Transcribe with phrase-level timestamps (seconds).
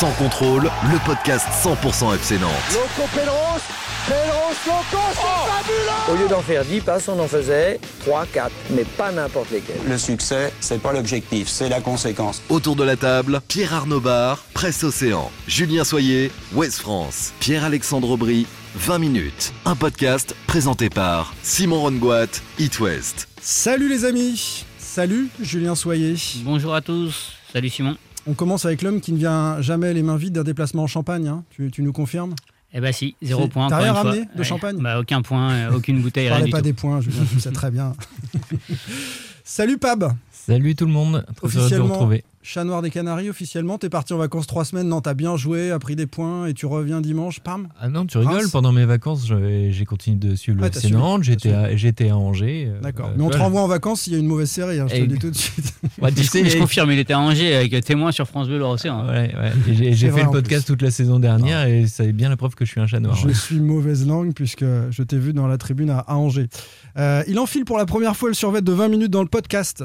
[0.00, 2.50] Sans contrôle, le podcast 100% FC Nantes.
[2.72, 3.60] Loco Pedros,
[4.06, 8.50] Pedros, Loco, c'est fabuleux Au lieu d'en faire 10 passes, on en faisait 3, 4,
[8.70, 9.76] mais pas n'importe lesquels.
[9.86, 12.40] Le succès, c'est pas l'objectif, c'est la conséquence.
[12.48, 18.46] Autour de la table, Pierre Arnaud Bar, Presse Océan, Julien Soyer, Ouest France, Pierre-Alexandre Aubry,
[18.76, 19.52] 20 minutes.
[19.66, 23.28] Un podcast présenté par Simon Rongoat, It West.
[23.42, 26.14] Salut les amis Salut Julien Soyer.
[26.42, 27.34] Bonjour à tous.
[27.52, 27.96] Salut Simon.
[28.26, 31.26] On commence avec l'homme qui ne vient jamais les mains vides d'un déplacement en Champagne.
[31.28, 31.44] hein.
[31.50, 32.34] Tu, tu nous confirmes?
[32.72, 33.66] Eh bah si, zéro point.
[33.68, 34.76] T'as rien ramené de champagne?
[34.78, 36.64] Bah aucun point, euh, aucune bouteille, rien du pas tout.
[36.64, 37.94] des points, Julien, le sais très bien.
[39.52, 42.24] Salut Pab Salut tout le monde, très heureux de vous Officiellement, retrouver.
[42.42, 43.78] chat noir des Canaries officiellement.
[43.78, 46.54] T'es parti en vacances trois semaines, non t'as bien joué, a pris des points et
[46.54, 50.36] tu reviens dimanche, pam Ah non, tu rigoles, Reims pendant mes vacances, j'ai continué de
[50.36, 52.68] suivre le Ah, FC Nantes, j'étais à, Angers.
[52.68, 53.08] euh, D'accord.
[53.08, 54.94] euh, Mais on te renvoie en vacances s'il y a une mauvaise série, hein, je
[54.94, 55.74] te le dis tout de suite.
[56.00, 58.62] Ouais, tu Je, sais, je confirme, il était à Angers avec témoin sur France Bleu
[58.62, 59.06] Océan.
[59.06, 59.74] Ouais, ouais.
[59.84, 62.64] Et J'ai fait le podcast toute la saison dernière et c'est bien la preuve que
[62.64, 63.16] je suis un chat noir.
[63.16, 63.34] Je ouais.
[63.34, 66.48] suis mauvaise langue puisque je t'ai vu dans la tribune à, à Angers.
[66.96, 69.39] Euh, il enfile pour la première fois le survêt de 20 minutes dans le podcast.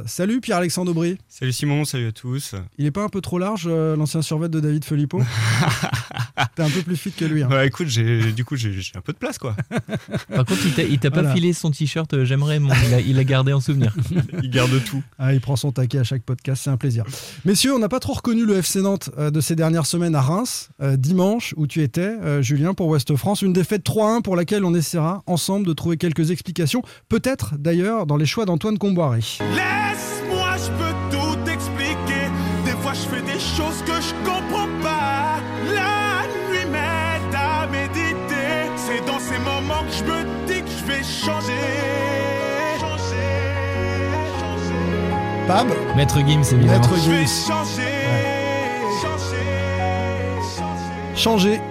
[0.05, 1.17] Salut Pierre-Alexandre Aubry.
[1.27, 2.55] Salut Simon, salut à tous.
[2.77, 5.21] Il est pas un peu trop large, euh, l'ancien survêt de David Filippo
[6.55, 7.43] T'es un peu plus fit que lui.
[7.43, 7.47] hein.
[7.49, 9.55] Bah écoute, du coup j'ai un peu de place quoi.
[10.33, 11.33] Par contre, il t'a- pas Voilà.
[11.33, 13.95] filé son t-shirt, euh, j'aimerais, mon- il a, il a gardé en souvenir.
[14.43, 15.01] Il garde tout.
[15.17, 17.03] Ah, il prend son taquet à chaque podcast, c'est un plaisir.
[17.45, 20.21] Messieurs, on n'a pas trop reconnu le FC Nantes euh, de ces dernières semaines à
[20.21, 23.41] Reims, euh, dimanche, où tu étais, euh, Julien, pour Ouest France.
[23.41, 28.17] Une défaite 3-1 pour laquelle on essaiera ensemble de trouver quelques explications, peut-être d'ailleurs dans
[28.17, 29.21] les choix d'Antoine Comboiré.
[29.53, 32.29] Laisse-moi, je peux tout expliquer.
[32.65, 35.39] Des fois, je fais des choses que je comprends pas.
[35.73, 38.69] La nuit m'aide à méditer.
[38.77, 41.53] C'est dans ces moments que je me dis que je vais changer.
[42.79, 43.31] Changer,
[44.39, 45.47] changer.
[45.47, 46.79] Pab, Maître Gims, évidemment.
[46.79, 47.25] Maître Je vais.
[47.25, 47.93] Changer,
[49.01, 49.45] changer.
[51.15, 51.61] changer.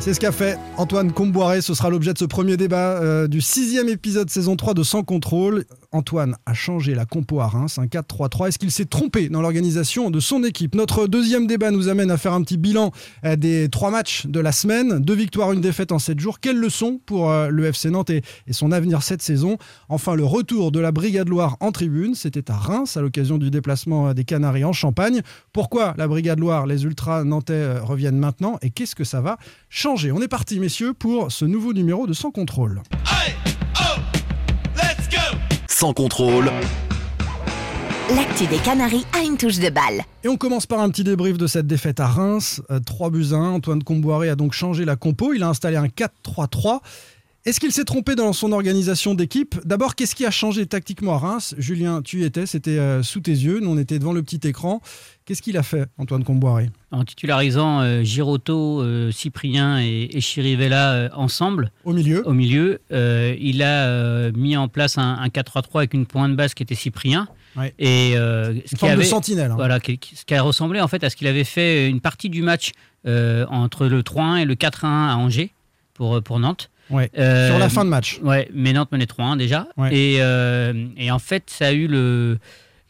[0.00, 1.60] C'est ce qu'a fait Antoine Comboiré.
[1.60, 5.02] Ce sera l'objet de ce premier débat euh, du sixième épisode saison 3 de Sans
[5.02, 5.64] Contrôle.
[5.90, 8.48] Antoine a changé la compo à Reims, un 4-3-3.
[8.48, 10.74] Est-ce qu'il s'est trompé dans l'organisation de son équipe?
[10.74, 12.92] Notre deuxième débat nous amène à faire un petit bilan
[13.24, 14.98] euh, des trois matchs de la semaine.
[14.98, 16.40] Deux victoires, une défaite en sept jours.
[16.40, 19.56] Quelle leçon pour euh, le FC Nantes et, son avenir cette saison?
[19.88, 22.14] Enfin, le retour de la Brigade Loire en tribune.
[22.14, 25.22] C'était à Reims à l'occasion du déplacement euh, des Canaries en Champagne.
[25.54, 29.38] Pourquoi la Brigade Loire, les Ultras nantais reviennent maintenant et qu'est-ce que ça va
[29.70, 30.12] changer?
[30.12, 32.82] On est parti, messieurs, pour ce nouveau numéro de Sans Contrôle.
[35.80, 36.50] Sans contrôle,
[38.16, 40.02] L'actu des Canaries a une touche de balle.
[40.24, 42.60] Et on commence par un petit débrief de cette défaite à Reims.
[42.72, 43.50] Euh, 3 buts à 1.
[43.50, 45.34] Antoine Comboiré a donc changé la compo.
[45.34, 46.80] Il a installé un 4-3-3.
[47.48, 49.54] Est-ce qu'il s'est trompé dans son organisation d'équipe?
[49.64, 51.54] D'abord, qu'est-ce qui a changé tactiquement à Reims?
[51.56, 53.60] Julien, tu y étais, c'était euh, sous tes yeux.
[53.60, 54.82] Nous, on était devant le petit écran.
[55.24, 56.68] Qu'est-ce qu'il a fait, Antoine Comboiré?
[56.90, 63.62] En titularisant euh, euh, Cyprien et, et Chirivella euh, ensemble Au milieu au milieu, il
[63.62, 67.28] a mis en place un, un 4-3-3 avec une pointe basse qui était Cyprien.
[67.56, 67.72] Ouais.
[67.78, 69.52] Et ce Une qui forme avait, de sentinelle.
[69.52, 69.56] hein.
[69.56, 72.28] voilà, qui- ce qui a ressemblé en fait à ce qu'il avait fait une partie
[72.28, 72.72] du match
[73.06, 75.50] entre le 3-1 et le 4-1 à Angers
[75.94, 76.68] pour, pour Nantes.
[76.90, 77.10] Ouais.
[77.18, 78.18] Euh, Sur la fin de match.
[78.22, 79.66] Ouais, mais Nantes menait 3-1 déjà.
[79.76, 79.94] Ouais.
[79.94, 82.38] Et, euh, et en fait, ça a eu le,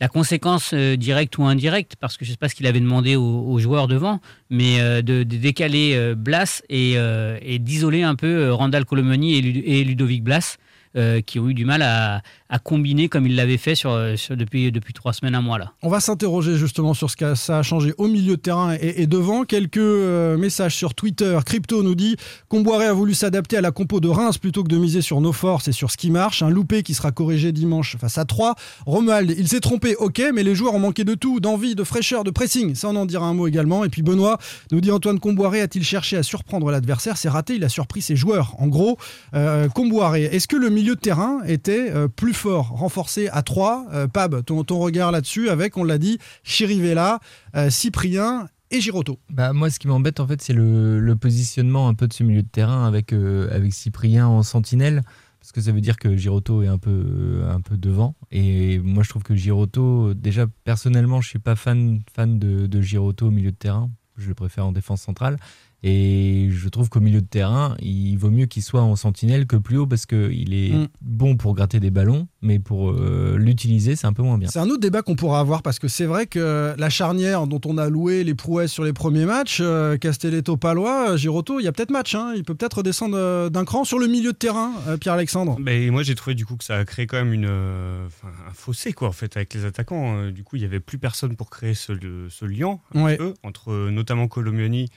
[0.00, 2.80] la conséquence euh, directe ou indirecte, parce que je ne sais pas ce qu'il avait
[2.80, 4.20] demandé aux, aux joueurs devant,
[4.50, 6.94] mais de, de décaler Blas et,
[7.42, 10.56] et d'isoler un peu Randall et, Lud- et Ludovic Blas,
[10.98, 12.22] euh, qui ont eu du mal à,
[12.64, 13.94] combiner comme ils l'avaient fait sur-
[14.30, 15.72] depuis, trois semaines, un mois là.
[15.82, 19.02] On va s'interroger justement sur ce que ça a changé au milieu de terrain et,
[19.02, 19.44] et devant.
[19.44, 21.38] Quelques euh, messages sur Twitter.
[21.44, 22.16] Crypto nous dit
[22.48, 25.32] Comboiré a voulu s'adapter à la compo de Reims plutôt que de miser sur nos
[25.32, 26.42] forces et sur ce qui marche.
[26.42, 28.54] Un loupé qui sera corrigé dimanche face à 3.
[28.86, 32.24] Romuald, il s'est trompé, ok, mais les joueurs ont manqué de tout, d'envie, de fraîcheur,
[32.24, 32.74] de pressing.
[32.74, 33.84] Ça, on en dira un mot également.
[33.84, 34.38] Et puis Benoît
[34.72, 37.16] nous dit Antoine Comboiré a-t-il cherché à surprendre l'adversaire?
[37.16, 38.54] C'est raté, il a surpris ses joueurs.
[38.58, 38.98] En gros,
[39.34, 43.86] euh, Comboiré, est-ce que le milieu de terrain était euh, plus fort, renforcé à 3
[43.92, 47.20] Euh, Pab, ton, ton regard là-dessus avec, on l'a dit, Chirivella,
[47.56, 49.18] euh, Cyprien et Giroto.
[49.30, 52.42] Bah, moi, ce qui m'embête, en fait, c'est le, positionnement un peu de ce milieu
[52.42, 55.02] de terrain avec, avec Cyprien en sentinelle.
[55.40, 58.14] Parce que ça veut dire que Giroto est un peu, un peu devant.
[58.30, 62.98] Et moi, je trouve que Giroto, déjà, personnellement, je suis pas fan, fan de, de
[62.98, 63.90] au milieu de terrain.
[64.16, 65.38] Je le préfère en défense centrale.
[65.84, 69.54] Et je trouve qu'au milieu de terrain, il vaut mieux qu'il soit en sentinelle que
[69.54, 70.88] plus haut parce qu'il est Mm.
[71.02, 74.48] bon pour gratter des ballons, mais pour euh, l'utiliser, c'est un peu moins bien.
[74.48, 77.60] C'est un autre débat qu'on pourra avoir parce que c'est vrai que la charnière dont
[77.64, 81.68] on a loué les prouesses sur les premiers matchs, euh, Castelletto-Palois, euh, Giroto, il y
[81.68, 82.14] a peut-être match.
[82.14, 82.32] hein.
[82.36, 85.56] Il peut peut-être redescendre d'un cran sur le milieu de terrain, euh, Pierre-Alexandre.
[85.60, 88.06] Mais moi j'ai trouvé du coup que ça a créé quand même une, euh,
[88.48, 90.16] un fossé quoi en fait avec les attaquants.
[90.18, 91.92] Euh, Du coup il y avait plus personne pour créer ce,
[92.28, 93.18] ce lien Ouais.
[93.44, 94.88] entre notamment Colomioni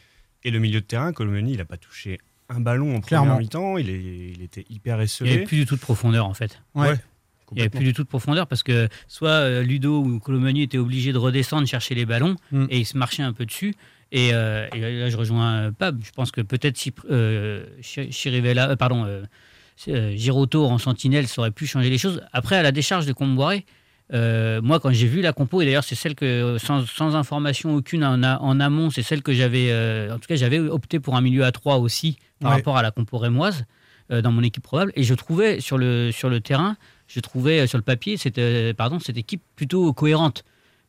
[0.44, 1.14] et le milieu de terrain.
[1.14, 3.26] Colomioni il a pas touché un ballon en Clairement.
[3.28, 3.78] première mi-temps.
[3.78, 5.34] Il, est, il était hyper Il n'y esselé.
[5.34, 6.62] avait plus du tout de profondeur en fait.
[6.76, 6.90] Ouais.
[6.90, 6.96] Ouais,
[7.52, 10.64] Il n'y avait plus du tout de profondeur parce que soit euh, Ludo ou Colomani
[10.64, 12.66] étaient obligés de redescendre chercher les ballons Mm.
[12.70, 13.74] et ils se marchaient un peu dessus.
[14.14, 16.02] Et, euh, et là, je rejoins euh, Pab.
[16.04, 19.06] Je pense que peut-être si euh, Chi- Chirivella, euh, pardon,
[19.88, 22.22] Giroto en sentinelle, ça aurait pu changer les choses.
[22.34, 23.66] Après, à la décharge de Comboiré,
[24.14, 27.76] euh, moi, quand j'ai vu la compo, et d'ailleurs, c'est celle que, sans, sans information
[27.76, 29.68] aucune en, a- en amont, c'est celle que j'avais.
[29.72, 32.58] euh, en tout cas, j'avais opté pour un milieu à 3 aussi par Ouais.
[32.58, 33.66] rapport à la compo rémoise
[34.12, 34.92] euh, dans mon équipe probable.
[34.96, 36.76] Et je trouvais sur le, sur le terrain,
[37.08, 38.40] je trouvais sur le papier cette,
[38.76, 40.44] pardon, cette équipe plutôt cohérente.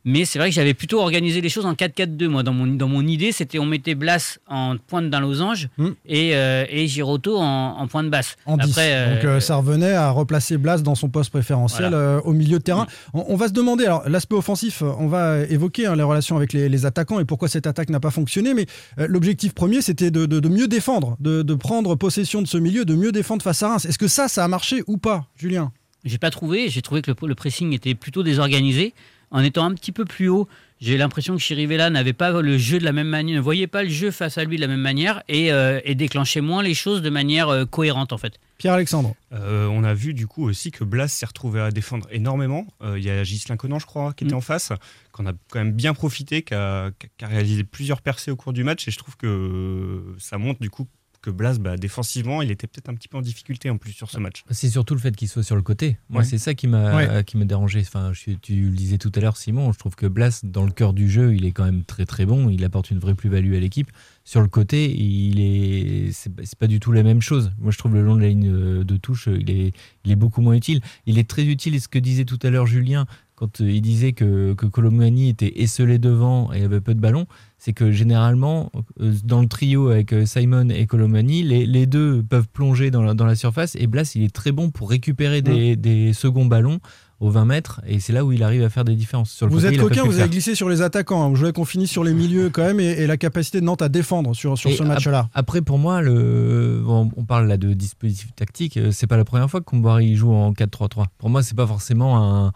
[0.04, 2.26] Mais c'est vrai que j'avais plutôt organisé les choses en 4-4-2.
[2.26, 5.90] Moi, dans mon, dans mon idée, c'était on mettait Blas en pointe d'un losange Hmm.
[6.06, 8.36] et, euh, et Giroto en, en pointe basse.
[8.46, 8.70] En 10.
[8.70, 11.96] Après, euh, Donc euh, ça revenait à replacer Blas dans son poste préférentiel Voilà.
[11.96, 12.86] euh, au milieu de terrain.
[13.14, 16.52] On, on va se demander, alors l'aspect offensif, on va évoquer hein, les relations avec
[16.52, 18.66] les, les attaquants et pourquoi cette attaque n'a pas fonctionné, mais
[18.98, 22.84] l'objectif premier c'était de, de- de mieux défendre, de, de prendre possession de ce milieu,
[22.84, 23.84] de mieux défendre face à Reims.
[23.84, 25.70] Est-ce que ça, ça a marché ou pas, Julien?
[26.04, 26.68] J'ai pas trouvé.
[26.68, 28.92] J'ai trouvé que le, le pressing était plutôt désorganisé.
[29.32, 30.46] En étant un petit peu plus haut,
[30.80, 33.82] j'ai l'impression que Chirivella n'avait pas le jeu de la même manière, ne voyait pas
[33.82, 36.74] le jeu face à lui de la même manière et, euh, et déclenchait moins les
[36.74, 38.38] choses de manière euh, cohérente en fait.
[38.58, 42.66] Pierre-Alexandre Euh, on a vu du coup aussi que Blas s'est retrouvé à défendre énormément.
[42.82, 44.38] Euh, Il y a Gislain Conan, je crois, qui était Mm.
[44.38, 44.72] en face,
[45.12, 48.52] qu'on a quand même bien profité, qui a, qui a réalisé plusieurs percées au cours
[48.52, 48.86] du match.
[48.86, 50.86] Et je trouve que ça montre du coup
[51.22, 54.10] que Blas, bah, défensivement, il était peut-être un petit peu en difficulté en plus sur
[54.10, 54.42] ce match.
[54.50, 55.96] C'est surtout le fait qu'il soit sur le côté.
[56.10, 56.26] Moi, Ouais.
[56.28, 57.24] c'est ça qui m'a Ouais.
[57.24, 57.80] qui m'a dérangé.
[57.80, 59.72] Enfin, je- tu le disais tout à l'heure, Simon.
[59.72, 62.26] Je trouve que Blas, dans le cœur du jeu, il est quand même très très
[62.26, 62.50] bon.
[62.50, 63.90] Il apporte une vraie plus-value à l'équipe.
[64.24, 67.52] Sur le côté, il est c'est pas- pas du tout la même chose.
[67.58, 69.72] Moi, je trouve le long de la ligne euh, de touche, il est
[70.04, 70.80] il est beaucoup moins utile.
[71.06, 71.74] Il est très utile.
[71.76, 75.28] Et ce que disait tout à l'heure Julien quand euh, il disait que que Colomani
[75.28, 77.26] était esselé devant et avait peu de ballons,
[77.64, 82.20] c'est que généralement, euh, dans le trio avec euh, Simon et Colomani, les, les deux
[82.28, 85.42] peuvent plonger dans la, dans la surface et Blas, il est très bon pour récupérer
[85.42, 86.80] des, des seconds ballons
[87.20, 89.30] aux 20 mètres et c'est là où il arrive à faire des différences.
[89.30, 91.22] Sur le Vous côté, êtes coquin, vous avez glissé sur les attaquants.
[91.24, 91.30] hein.
[91.34, 93.82] Je voulais qu'on finisse sur les milieux quand même et, et la capacité de Nantes
[93.82, 95.28] à défendre sur, sur Et ce match-là.
[95.32, 96.82] Après, pour moi, le...
[96.84, 98.76] bon, on parle là de dispositif tactique.
[98.76, 101.04] euh, C'est pas la première fois que Comboiré joue en 4-3-3.
[101.18, 102.52] Pour moi, c'est pas forcément un,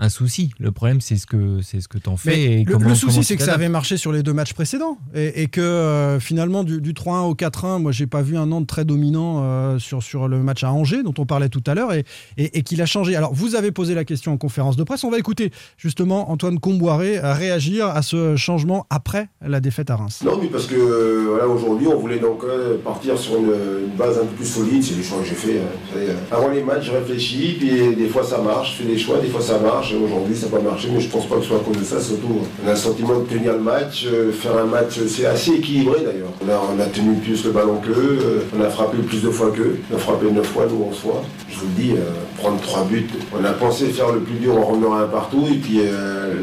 [0.00, 0.50] un souci.
[0.58, 2.40] Le problème, c'est ce que c'est ce que t'en fais.
[2.40, 4.96] Et le, comment- le souci, c'est que ça avait marché sur les deux matchs précédents
[5.14, 8.46] et, et que euh, finalement, du, du 3-1 au 4-1, moi, j'ai pas vu un
[8.46, 11.74] Nantes très dominant euh, sur, sur le match à Angers, dont on parlait tout à
[11.74, 12.04] l'heure, et,
[12.38, 13.14] et, et qu'il a changé.
[13.14, 15.04] Alors, vous avez posé la question en conférence de presse.
[15.04, 19.96] On va écouter justement Antoine Comboiré euh, réagir à ce changement après la défaite à
[19.96, 20.22] Reims.
[20.24, 23.44] Non, mais parce que euh, voilà, aujourd'hui, on voulait donc euh, partir sur une,
[23.90, 24.82] une base un peu plus solide.
[24.82, 25.58] C'est les choix que j'ai fait.
[25.58, 26.14] hein.
[26.30, 29.28] Avant les matchs, je réfléchis, puis des fois ça marche, je fais des choix, des
[29.28, 29.89] fois ça marche.
[29.94, 31.84] Aujourd'hui, ça n'a pas marché, mais je pense pas que ce soit à cause de
[31.84, 32.00] ça.
[32.00, 35.26] Surtout, on a le sentiment de tenir le match, euh, faire un match, euh, c'est
[35.26, 36.30] assez équilibré d'ailleurs.
[36.42, 39.80] On a, tenu plus le ballon qu'eux, euh, on a frappé plus de fois qu'eux.
[39.90, 41.22] On a frappé 9 fois, nous 11 fois.
[41.48, 43.06] Je vous le dis, euh, prendre 3 buts.
[43.38, 45.80] On a pensé faire le plus dur en revenant un partout, et puis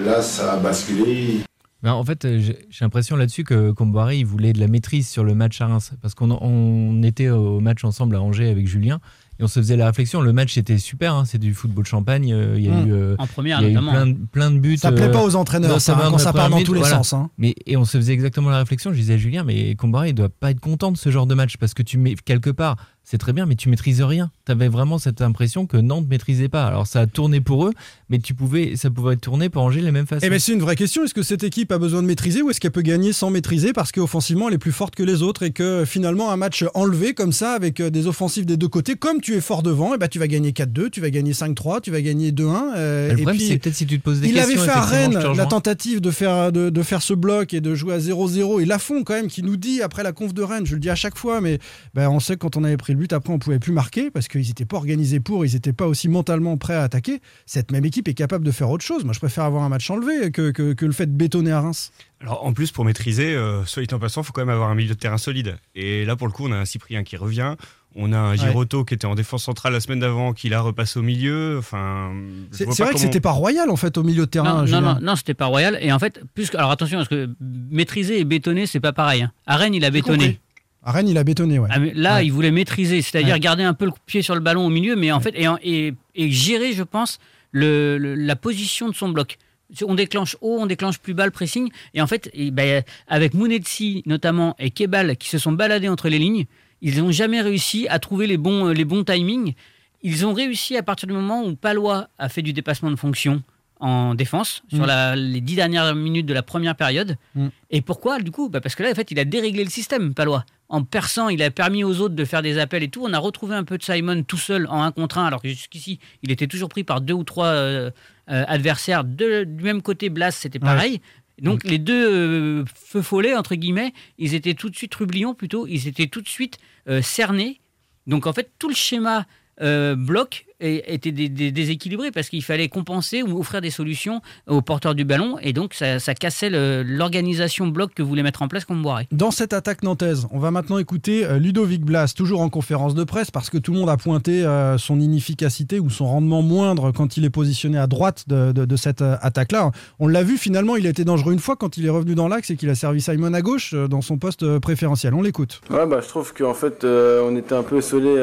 [0.06, 1.42] là, ça a basculé.
[1.84, 5.36] Ben, en fait, j'ai l'impression là-dessus que Comboiré, il voulait de la maîtrise sur le
[5.36, 5.94] match à Reims.
[6.02, 9.00] Parce qu'on on était au match ensemble à Angers avec Julien.
[9.40, 10.22] Et on se faisait la réflexion.
[10.22, 11.14] Le match était super.
[11.14, 12.34] hein, c'est du football champagne.
[12.34, 12.88] euh, Il y a Mm.
[12.88, 14.78] eu, euh, En première, il y a eu plein, de- plein de buts.
[14.78, 16.80] Ça plaît euh, pas aux entraîneurs, ça, hein, quand dans ça part dans tous les
[16.80, 16.98] voilà.
[16.98, 17.14] sens.
[17.14, 17.30] hein.
[17.38, 18.92] Mais, et on se faisait exactement la réflexion.
[18.92, 21.36] Je disais à Julien, mais Comboiré, il doit pas être content de ce genre de
[21.36, 22.78] match parce que tu mets quelque part,
[23.10, 24.32] c'est très bien, mais tu maîtrises rien.
[24.46, 26.66] Tu avais vraiment cette impression que Nantes maîtrisait pas.
[26.66, 27.72] Alors ça a tourné pour eux,
[28.10, 30.26] mais tu pouvais, ça pouvait tourner pour Angers de la même façon.
[30.26, 31.06] Eh ben, c'est une vraie question.
[31.06, 33.72] Est-ce que cette équipe a besoin de maîtriser ou est-ce qu'elle peut gagner sans maîtriser
[33.72, 37.14] parce qu'offensivement elle est plus forte que les autres et que finalement un match enlevé
[37.14, 39.98] comme ça avec euh, des offensives des deux côtés, comme tu es fort devant, et
[39.98, 42.74] ben, tu vas gagner 4-2, tu vas gagner 5-3, tu vas gagner 2-1.
[42.76, 44.60] euh, le et problème, puis, c'est peut-être si tu te poses des il questions.
[44.60, 47.74] avait fait à Rennes la tentative de faire, de, de faire ce bloc et de
[47.74, 48.62] jouer à 0-0.
[48.62, 50.90] Et Lafont, quand même, qui nous dit après la conf de Rennes, je le dis
[50.90, 51.60] à chaque fois, mais
[51.94, 54.28] ben, on sait que quand on avait pris but après on pouvait plus marquer parce
[54.28, 57.22] qu'ils n'étaient pas organisés pour, ils n'étaient pas aussi mentalement prêts à attaquer.
[57.46, 59.06] Cette même équipe est capable de faire autre chose.
[59.06, 61.62] Moi je préfère avoir un match enlevé que, que, que le fait de bétonner à
[61.62, 61.92] Reims.
[62.22, 64.70] Alors en plus pour maîtriser, euh, soit dit en passant, il faut quand même avoir
[64.70, 65.58] un milieu de terrain solide.
[65.76, 67.56] Et là pour le coup on a un Cyprien qui revient,
[67.96, 71.00] on a un Giroto qui était en défense centrale la semaine d'avant, qui l'a repassé
[71.00, 71.58] au milieu.
[71.58, 72.14] Enfin,
[72.52, 74.66] c'est vrai que c'était pas royal en fait au milieu de terrain.
[74.66, 75.78] Non, non, non, c'était pas royal.
[75.82, 79.24] Et en fait, plus alors attention parce que maîtriser et bétonner c'est pas pareil.
[79.24, 79.32] Hein.
[79.48, 80.40] À Rennes il a bétonné.
[80.88, 81.68] À Rennes, il a bétonné, ouais.
[81.70, 84.70] Ah, là, il voulait maîtriser, c'est-à-dire garder un peu le pied sur le ballon au
[84.70, 87.20] milieu, mais en fait, et, et, gérer, je pense,
[87.52, 89.38] le, la position de son bloc.
[89.86, 91.70] On déclenche haut, on déclenche plus bas le pressing.
[91.94, 96.20] Et en fait, ben, avec Mounetsi notamment et Kebal qui se sont baladés entre les
[96.20, 96.46] lignes,
[96.82, 99.56] ils n'ont jamais réussi à trouver les bons, les bons timings.
[100.04, 103.44] Ils ont réussi à partir du moment où Palois a fait du dépassement de fonction
[103.80, 105.14] en défense sur mm.
[105.16, 107.18] les dix dernières minutes de la première période.
[107.36, 107.48] Mm.
[107.70, 108.50] Et pourquoi du coup?
[108.50, 110.46] Bah, Parce que là, en fait, il a déréglé le système, Palois.
[110.70, 113.02] En perçant, il a permis aux autres de faire des appels et tout.
[113.04, 115.48] On a retrouvé un peu de Simon tout seul en un contre un, alors que
[115.48, 117.92] jusqu'ici, il était toujours pris par deux ou trois euh,
[118.30, 119.04] euh, adversaires.
[119.04, 121.02] du même côté, Blas, c'était pareil.
[121.42, 121.70] Donc mm.
[121.70, 125.88] les deux euh, feux follets, entre guillemets, ils étaient tout de suite, Rublion plutôt, ils
[125.88, 126.58] étaient tout de suite
[127.02, 127.60] cernés.
[128.08, 129.26] Donc en fait, tout le schéma
[129.60, 135.38] bloc était déséquilibré parce qu'il fallait compenser ou offrir des solutions aux porteurs du ballon
[135.42, 139.08] et donc ça, cassait l'organisation bloc que voulait mettre en place Comboiré.
[139.12, 143.04] Dans cette attaque nantaise, on va maintenant écouter euh, Ludovic Blas, toujours en conférence de
[143.04, 146.92] presse parce que tout le monde a pointé euh, son inefficacité ou son rendement moindre
[146.92, 149.72] quand il est positionné à droite de, cette euh, attaque-là.
[150.00, 152.28] On l'a vu finalement, il a été dangereux une fois quand il est revenu dans
[152.28, 155.14] l'axe et qu'il a servi Simon à gauche dans son poste préférentiel.
[155.14, 155.62] On l'écoute.
[155.70, 158.16] Ouais, bah, je trouve qu'en fait on était un peu isolé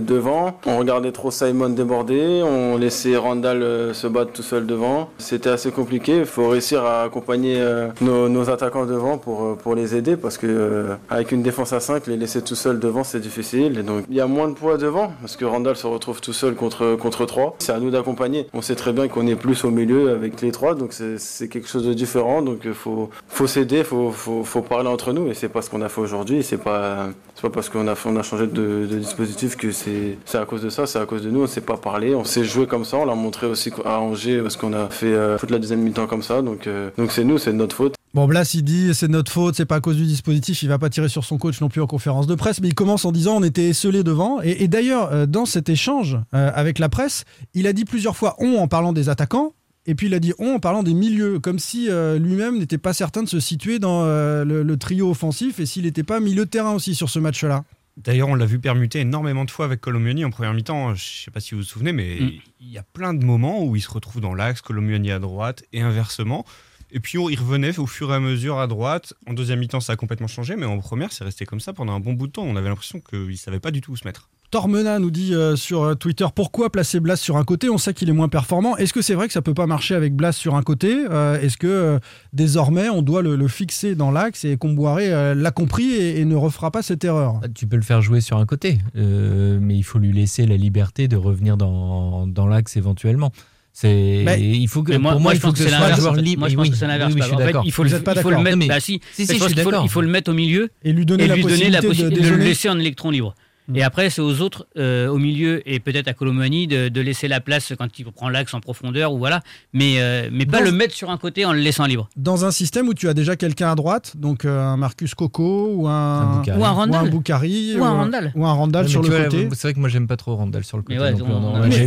[0.00, 4.64] devant, on regardait trop ça Simon débordé, on laissait Randall euh, se battre tout seul
[4.64, 5.10] devant.
[5.18, 9.74] C'était assez compliqué, il faut réussir à accompagner euh, nos, attaquants devant pour, euh, pour
[9.74, 13.20] les aider parce que avec une défense à 5, les laisser tout seul devant c'est
[13.20, 13.84] difficile.
[13.84, 16.54] Donc il y a moins de poids devant parce que Randall se retrouve tout seul
[16.54, 17.56] contre, contre 3.
[17.58, 18.46] C'est à nous d'accompagner.
[18.54, 21.68] On sait très bien qu'on est plus au milieu avec les 3, donc c'est quelque
[21.68, 22.40] chose de différent.
[22.40, 25.60] Donc il faut, faut s'aider, il faut, faut, faut, parler entre nous et c'est pas
[25.60, 26.42] ce qu'on a fait aujourd'hui.
[26.42, 27.08] C'est pas,
[27.42, 30.86] pas parce qu'on a, on a changé de, dispositif que c'est à cause de ça,
[30.86, 33.14] c'est à cause de on s'est pas parlé, on s'est joué comme ça, on l'a
[33.14, 36.42] montré aussi à Angers parce qu'on a fait euh, toute la deuxième mi-temps comme ça,
[36.42, 37.94] donc euh, donc c'est nous, c'est notre faute.
[38.12, 40.78] Bon, Blas, il dit c'est notre faute, c'est pas à cause du dispositif, il va
[40.78, 43.12] pas tirer sur son coach non plus en conférence de presse, mais il commence en
[43.12, 44.40] disant on était esselés devant.
[44.42, 47.24] Et, d'ailleurs, euh, dans cet échange avec la presse,
[47.54, 49.54] il a dit plusieurs fois on en parlant des attaquants,
[49.86, 52.92] et puis il a dit on en parlant des milieux, comme si lui-même n'était pas
[52.92, 56.74] certain de se situer dans le, trio offensif et s'il n'était pas milieu de terrain
[56.74, 57.64] aussi sur ce match-là.
[57.96, 60.94] D'ailleurs, on l'a vu permuter énormément de fois avec Colomioni en première mi-temps.
[60.94, 62.30] Je ne sais pas si vous vous souvenez, mais mm.
[62.60, 65.64] il y a plein de moments où il se retrouve dans l'axe, Colomioni à droite
[65.72, 66.44] et inversement.
[66.90, 69.14] Et puis il revenait au fur et à mesure à droite.
[69.26, 71.92] En deuxième mi-temps, ça a complètement changé, mais en première, c'est resté comme ça pendant
[71.92, 72.44] un bon bout de temps.
[72.44, 74.28] On avait l'impression qu'il ne savait pas du tout où se mettre.
[74.54, 77.68] Tormena nous dit euh, sur euh, Twitter pourquoi placer Blas sur un côté?
[77.70, 78.76] On sait qu'il est moins performant.
[78.76, 80.96] Est-ce que c'est vrai que ça peut pas marcher avec Blas sur un côté?
[81.10, 81.98] Euh, Est-ce que
[82.32, 86.82] désormais on doit le, fixer dans l'axe et Comboiré l'a compris et, ne refera pas
[86.82, 87.40] cette erreur?
[87.42, 90.56] Ah, Tu peux le faire jouer sur un côté, mais il faut lui laisser la
[90.56, 93.32] liberté de revenir dans, dans l'axe éventuellement.
[93.72, 96.38] C'est il faut que moi, pour moi, il faut que, ce soit un joueur libre.
[96.38, 97.12] Moi je pense que c'est l'inverse.
[97.12, 98.68] Oui, en fait, il faut, le, il faut le mettre.
[98.68, 101.34] Bah, si, si, si, je il faut le mettre au milieu et lui donner, la,
[101.82, 103.34] possibilité de, le laisser en électron libre.
[103.72, 107.40] Et après, c'est aux autres, euh, au milieu et peut-être à Colomani, de, laisser la
[107.40, 109.40] place quand il prend l'axe en profondeur ou voilà,
[109.72, 112.08] mais, euh, mais pas le mettre sur un côté en le laissant libre.
[112.16, 115.70] Dans un système où tu as déjà quelqu'un à droite, donc euh, un Marcus Coco
[115.74, 119.02] ou un, ou un Randall, ou un Boukari, ou un Randall, ou un Randall sur
[119.02, 119.48] le côté.
[119.52, 120.98] C'est vrai que moi j'aime pas trop Randall sur le côté.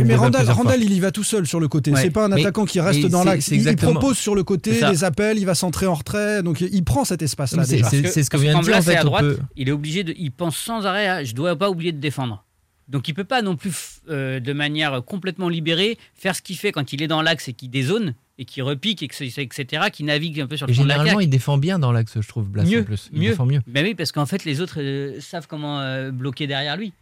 [0.04, 1.92] Mais, Randall, il y va tout seul sur le côté.
[1.96, 3.48] C'est pas un attaquant qui reste dans l'axe.
[3.48, 7.04] Il, propose sur le côté les appels, il va centrer en retrait, donc il prend
[7.04, 7.64] cet espace-là.
[7.64, 8.76] C'est ce que vient de dire.
[8.76, 9.24] à droite,
[9.56, 11.24] il est obligé de, il pense sans arrêt.
[11.24, 12.44] Je dois pas oublier de défendre.
[12.88, 16.72] Donc il peut pas non plus, euh, de manière complètement libérée, faire ce qu'il fait
[16.72, 20.46] quand il est dans l'axe et qu'il dézone et qui repique, etc., qui navigue un
[20.46, 22.84] peu sur le et Généralement, il défend bien dans l'axe, je trouve, Blas, mieux, en
[22.84, 23.10] plus.
[23.12, 23.60] Il défend mieux.
[23.66, 26.92] Ben oui, parce qu'en fait, les autres euh, savent comment euh, bloquer derrière lui.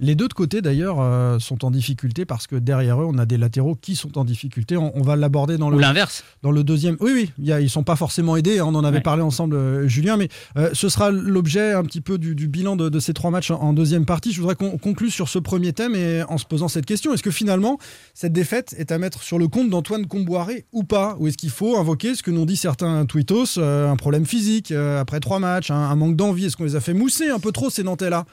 [0.00, 3.26] Les deux de côté, d'ailleurs, euh, sont en difficulté parce que derrière eux, on a
[3.26, 4.76] des latéraux qui sont en difficulté.
[4.76, 5.78] On, va l'aborder dans le.
[5.78, 6.22] l'inverse.
[6.42, 6.96] Dans le deuxième.
[7.00, 8.60] Oui, oui, y a, ils sont pas forcément aidés.
[8.60, 12.00] Hein, on en avait parlé ensemble, euh, Julien, mais euh, ce sera l'objet un petit
[12.00, 14.32] peu du, bilan de, ces trois matchs en, deuxième partie.
[14.32, 17.22] Je voudrais qu'on conclue sur ce premier thème et en se posant cette question est-ce
[17.22, 17.78] que finalement,
[18.14, 21.16] cette défaite est à mettre sur le compte d'Antoine Comboiré ou pas?
[21.18, 25.18] Ou est-ce qu'il faut invoquer ce que nous dit certains tweetos, un problème physique après
[25.18, 26.46] trois matchs, un, manque d'envie?
[26.46, 28.26] Est-ce qu'on les a fait mousser un peu trop ces Nantais-là?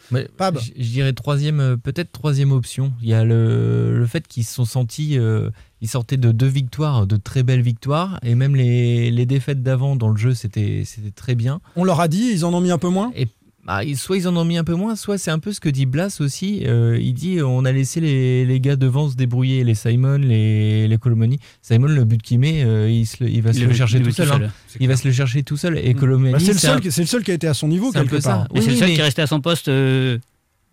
[0.77, 2.93] Je dirais troisième euh, peut-être troisième option.
[3.01, 5.50] Il y a le, fait qu'ils se sont sentis, euh,
[5.81, 10.09] ils sortaient de deux victoires, de très belles victoires, et même les, défaites d'avant dans
[10.09, 10.83] le jeu, c'était
[11.15, 11.62] très bien.
[11.75, 13.12] On leur a dit, ils en ont mis un peu moins?
[13.15, 13.27] Et
[13.65, 15.69] bah, soit ils en ont mis un peu moins, soit c'est un peu ce que
[15.69, 16.62] dit Blas aussi.
[16.67, 20.88] Euh, il dit on a laissé les, les, gars devant se débrouiller, les Simon, les,
[20.88, 21.39] les Colomoni.
[21.63, 24.31] Simon, le but qu'il met, euh, il, se, il, va se le, chercher tout seul.
[24.31, 24.51] Hein.
[24.79, 25.79] Il va se le chercher tout seul.
[25.79, 28.21] Et Colomani, bah, c'est le, seul, le seul qui a été à son niveau quelque
[28.21, 28.47] part.
[28.51, 30.19] Oui, c'est le seul qui est resté à son poste euh,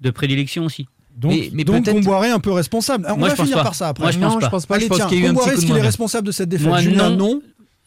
[0.03, 0.87] de prédilection aussi.
[1.17, 3.07] Donc, mais, donc Comboiré un peu responsable.
[3.09, 3.65] On Moi, va finir pas.
[3.65, 4.05] par ça après.
[4.05, 4.47] Moi, je pense non, pas.
[4.47, 4.75] je pense pas.
[4.77, 6.27] Allez, je pense tiens, qu'il y a eu un Comboiré, petit est-ce qu'il est responsable
[6.27, 7.17] de cette défaite Moi, Julien, non.
[7.35, 7.43] non.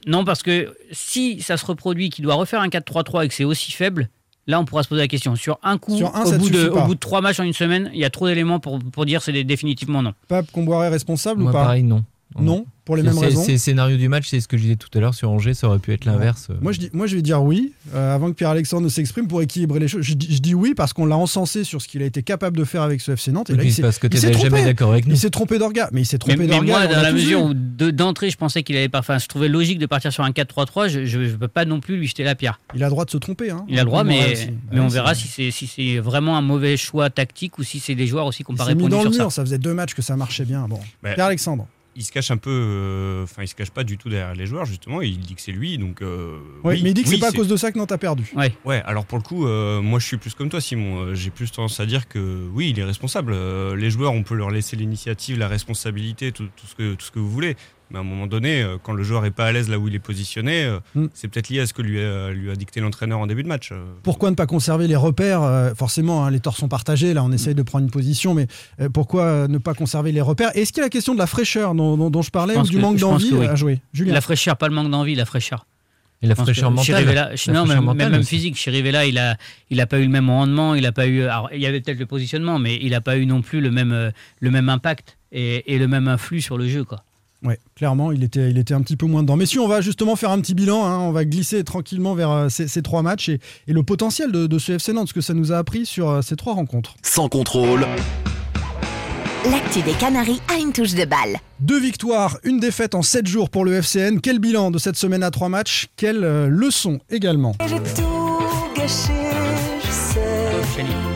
[0.07, 3.43] Non, parce que si ça se reproduit, qu'il doit refaire un 4-3-3 et que c'est
[3.43, 4.09] aussi faible,
[4.45, 5.35] là on pourra se poser la question.
[5.35, 6.83] Sur un coup, Sur un, au, bout de, suffit pas.
[6.83, 9.05] au bout de trois matchs en une semaine, il y a trop d'éléments pour, pour
[9.07, 10.13] dire c'est définitivement non.
[10.27, 12.03] Pape Comboiré responsable Moi, ou pas pareil, non.
[12.39, 13.41] Non, pour les mêmes raisons.
[13.43, 15.53] C'est le scénario du match, c'est ce que je disais tout à l'heure sur Angers,
[15.53, 16.49] ça aurait pu être l'inverse.
[16.61, 19.41] Moi je, dis, moi, je vais dire oui, euh, avant que Pierre-Alexandre ne s'exprime pour
[19.41, 20.03] équilibrer les choses.
[20.03, 22.57] Je, dis- je dis oui parce qu'on l'a encensé sur ce qu'il a été capable
[22.57, 23.49] de faire avec ce FC Nantes.
[23.49, 24.63] Et là, il s'est- parce que tu jamais trompé.
[24.63, 25.13] d'accord avec nous.
[25.15, 25.89] Il s'est trompé d'orga.
[25.93, 26.65] Mais il s'est trompé mais d'orga.
[26.71, 27.51] moi, dans l'a mesure vu.
[27.51, 28.99] où de- d'entrée, je pensais qu'il avait pas.
[28.99, 30.89] Enfin, je trouvais logique de partir sur un 4-3-3.
[30.89, 32.59] Je, je, je peux pas non plus lui jeter la pierre.
[32.75, 33.49] Il a le droit de se tromper.
[33.49, 33.65] Hein.
[33.69, 34.35] Il a le droit, mais,
[34.73, 38.25] on verra si c'est si vraiment un mauvais choix tactique ou si c'est des joueurs
[38.25, 38.53] aussi dans
[38.97, 39.13] le sur mur.
[39.13, 39.29] ça.
[39.29, 40.67] Ça faisait deux matchs que ça marchait bien.
[40.67, 41.67] Bon, Pierre-Alexandre.
[41.95, 44.45] Il se cache un peu, euh, enfin il se cache pas du tout derrière les
[44.45, 45.01] joueurs justement.
[45.01, 46.01] Il dit que c'est lui, donc.
[46.01, 47.77] euh, Oui, oui, mais il dit que oui, c'est pas à cause de ça que
[47.77, 48.31] Nantes a perdu.
[48.35, 48.53] Ouais.
[48.65, 51.13] Ouais, alors pour le coup, euh, moi je suis plus comme toi, Simon.
[51.15, 53.31] J'ai plus tendance à dire que oui, il est responsable.
[53.33, 57.05] Euh, les joueurs, on peut leur laisser l'initiative, la responsabilité, tout, tout ce que, tout
[57.05, 57.55] ce que vous voulez.
[57.91, 59.87] Mais à un moment donné, euh, quand le joueur est pas à l'aise là où
[59.87, 61.05] il est positionné, euh, Mm.
[61.13, 63.47] c'est peut-être lié à ce que lui a, lui a dicté l'entraîneur en début de
[63.47, 63.69] match.
[63.71, 67.13] Euh, Pourquoi ne pas conserver les repères Forcément, hein, les torts sont partagés.
[67.13, 68.47] Là, on essaye de prendre une position, mais
[68.93, 70.49] pourquoi ne pas conserver les repères?
[70.55, 72.59] Est-ce qu'il y a la question de la fraîcheur dont, dont- dont je parlais Je
[72.59, 73.45] ou du que- manque d'envie oui.
[73.45, 73.79] à jouer?
[73.93, 75.65] Julien La fraîcheur, pas le manque d'envie, la fraîcheur.
[76.21, 77.03] Et la fraîcheur mentale.
[77.03, 78.29] Chirivella- La non, fraîcheur même, mentale même aussi.
[78.37, 78.55] physique.
[78.55, 79.37] Chirivella, il a,
[79.69, 81.23] il a pas eu le même rendement, il a pas eu.
[81.23, 83.69] alors, il y avait peut-être le positionnement, mais il a pas eu non plus le
[83.69, 87.03] même, le même impact et, et le même influx sur le jeu, quoi.
[87.43, 89.35] Ouais, clairement, il était, il était un petit peu moins dedans.
[89.35, 92.31] Mais si on va justement faire un petit bilan, hein, on va glisser tranquillement vers
[92.31, 95.13] euh, ces, ces trois matchs et, et le potentiel de, de ce FC Nantes, ce
[95.13, 96.95] que ça nous a appris sur euh, ces trois rencontres.
[97.03, 97.85] Sans contrôle,
[99.51, 101.37] L'actu des Canaries a une touche de balle.
[101.59, 104.19] Deux victoires, une défaite en sept jours pour le FCN.
[104.19, 105.85] Quel bilan de cette semaine à trois matchs?
[105.97, 107.53] Quelle euh, leçon également?
[107.67, 108.39] J'ai tout
[108.75, 109.13] gâché,
[109.85, 111.14] je sais.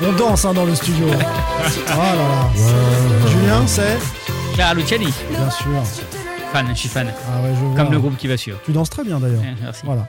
[0.00, 1.06] On danse hein, dans le studio.
[1.08, 1.12] Oh
[1.96, 2.50] là là.
[3.28, 3.98] Julien, c'est
[4.54, 5.66] Clara Luciani, Bien sûr.
[6.52, 7.08] fan, je suis fan.
[7.28, 7.76] Ah ouais, je vois.
[7.76, 8.58] Comme le groupe qui va suivre.
[8.64, 9.42] Tu danses très bien d'ailleurs.
[9.60, 9.82] Merci.
[9.84, 10.08] Voilà.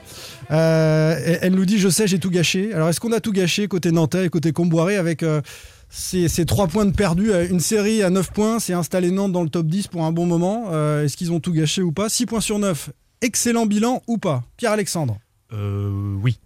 [0.52, 2.72] Euh, elle nous dit Je sais, j'ai tout gâché.
[2.72, 5.40] Alors, est-ce qu'on a tout gâché côté Nantais et côté Comboiré avec euh,
[5.88, 9.32] ces, ces trois points de perdus euh, Une série à 9 points, c'est installé Nantes
[9.32, 10.66] dans le top 10 pour un bon moment.
[10.70, 12.08] Euh, est-ce qu'ils ont tout gâché ou pas?
[12.08, 12.90] 6 points sur 9.
[13.22, 14.42] Excellent bilan ou pas?
[14.56, 15.18] Pierre-Alexandre
[15.52, 16.38] Euh, oui.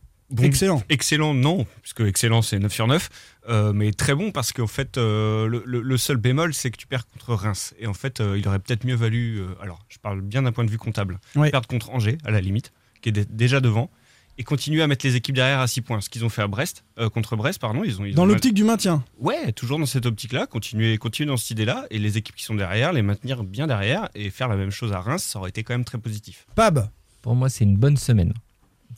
[0.43, 0.83] Excellent.
[0.89, 3.09] Excellent, non, puisque excellent c'est 9 sur 9,
[3.49, 6.77] euh, mais très bon parce qu'en fait, euh, le, le- le seul bémol c'est que
[6.77, 7.75] tu perds contre Reims.
[7.79, 10.53] Et en fait, euh, il aurait peut-être mieux valu, euh, alors je parle bien d'un
[10.53, 13.91] point de vue comptable, perdre contre Angers à la limite, qui est dé- déjà devant,
[14.37, 16.01] et continuer à mettre les équipes derrière à 6 points.
[16.01, 17.85] Ce qu'ils ont fait à Brest, euh, contre Brest, pardon.
[17.85, 21.37] Ils ont, ils Dans l'optique du maintien Ouais, toujours dans cette optique-là, continuer, continuer dans
[21.37, 24.57] cette idée-là, et les équipes qui sont derrière, les maintenir bien derrière, et faire la
[24.57, 26.47] même chose à Reims, ça aurait été quand même très positif.
[26.57, 26.89] Pab
[27.23, 28.35] Pour moi, c'est une bonne semaine.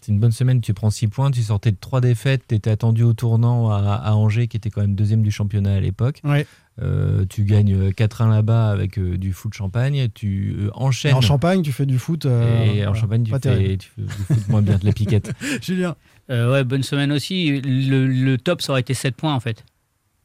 [0.06, 0.60] C'est une bonne semaine.
[0.60, 3.94] Tu prends 6 points, tu sortais de 3 défaites, tu étais attendu au tournant à,
[3.94, 6.20] à Angers, qui était quand même deuxième du championnat à l'époque.
[6.22, 6.46] Ouais.
[6.80, 10.06] Euh, tu gagnes euh, 4-1 là-bas avec euh, du foot champagne.
[10.14, 11.14] Tu euh, enchaînes.
[11.14, 12.24] En Champagne, tu fais du foot.
[12.24, 13.00] euh, Et en voilà.
[13.00, 13.78] Champagne, tu fais, terrible.
[13.78, 15.32] tu fais du foot moins bien de la piquette.
[15.62, 15.96] Julien
[16.30, 17.60] Euh, ouais, bonne semaine aussi.
[17.62, 19.64] Le, le top, ça aurait été 7 points en fait.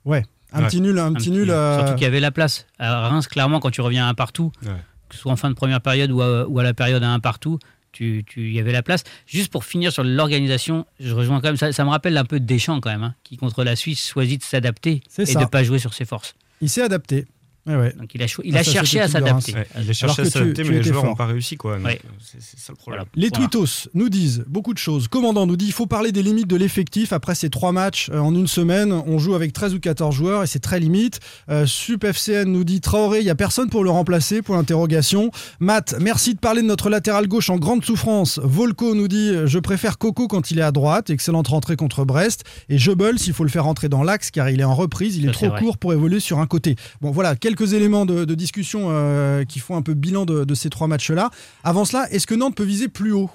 [0.05, 0.23] Ouais.
[0.53, 0.67] Un Ouais.
[0.67, 1.49] petit nul, un, petit nul.
[1.49, 2.67] euh, Surtout qu'il y avait la place.
[2.77, 4.69] À Reims, clairement, quand tu reviens à un partout, Ouais.
[5.09, 7.09] que ce soit en fin de première période ou à, ou à la période à
[7.09, 7.57] un partout,
[7.91, 9.03] tu, tu, y avait la place.
[9.25, 12.39] Juste pour finir sur l'organisation, je rejoins quand même, ça, ça me rappelle un peu
[12.39, 15.39] Deschamps quand même, hein, qui contre la Suisse choisit de s'adapter et ça.
[15.39, 16.35] de ne pas jouer sur ses forces.
[16.61, 17.25] Il s'est adapté.
[17.67, 17.93] Ouais, ouais.
[17.93, 19.53] Donc il a, il Ah, a cherché à s'adapter.
[19.53, 21.57] Ouais, il a Alors cherché que à tu- s'adapter, mais les joueurs n'ont pas réussi,
[21.57, 21.77] quoi.
[21.77, 22.01] Donc, Ouais.
[22.19, 23.03] c'est c'est ça le problème.
[23.03, 23.11] Voilà.
[23.15, 23.47] Les Voilà.
[23.49, 25.07] tweetos nous disent beaucoup de choses.
[25.07, 27.13] Commandant nous dit il faut parler des limites de l'effectif.
[27.13, 30.41] Après ces trois matchs euh, en une semaine, on joue avec 13 ou 14 joueurs
[30.43, 31.19] et c'est très limite.
[31.49, 34.41] Euh, Sup FCN nous dit Traoré, il n'y a personne pour le remplacer.
[34.41, 35.29] Pour l'interrogation.
[35.59, 38.39] Matt, merci de parler de notre latéral gauche en grande souffrance.
[38.43, 41.11] Volko nous dit je préfère Coco quand il est à droite.
[41.11, 42.43] Excellente rentrée contre Brest.
[42.69, 45.25] Et Jebel, s'il faut le faire rentrer dans l'axe car il est en reprise, il
[45.25, 45.59] est Ça, trop vrai.
[45.61, 46.75] court pour évoluer sur un côté.
[47.01, 50.55] Bon voilà, quelques éléments de, de discussion euh, qui font un peu bilan de, de
[50.55, 51.29] ces trois matchs-là.
[51.63, 53.29] Avant cela, est-ce que Nantes peut viser plus haut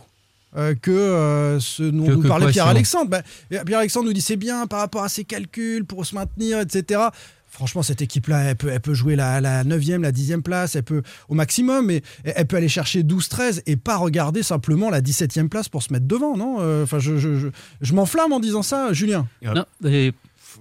[0.57, 3.23] euh, que euh, ce dont Que- nous que parlait Pierre-Alexandre Bah,
[3.65, 7.01] Pierre-Alexandre nous dit c'est bien par rapport à ses calculs pour se maintenir, etc.
[7.51, 10.83] Franchement, cette équipe-là, elle peut, elle peut jouer la, la 9e, la 10e place, elle
[10.83, 15.01] peut au maximum, mais elle elle peut aller chercher 12-13 et pas regarder simplement la
[15.01, 16.59] 17e place pour se mettre devant, non?
[16.61, 17.49] Euh, Enfin, je, je, je,
[17.81, 19.27] je m'enflamme en disant ça, Julien.
[19.55, 20.13] Non, et-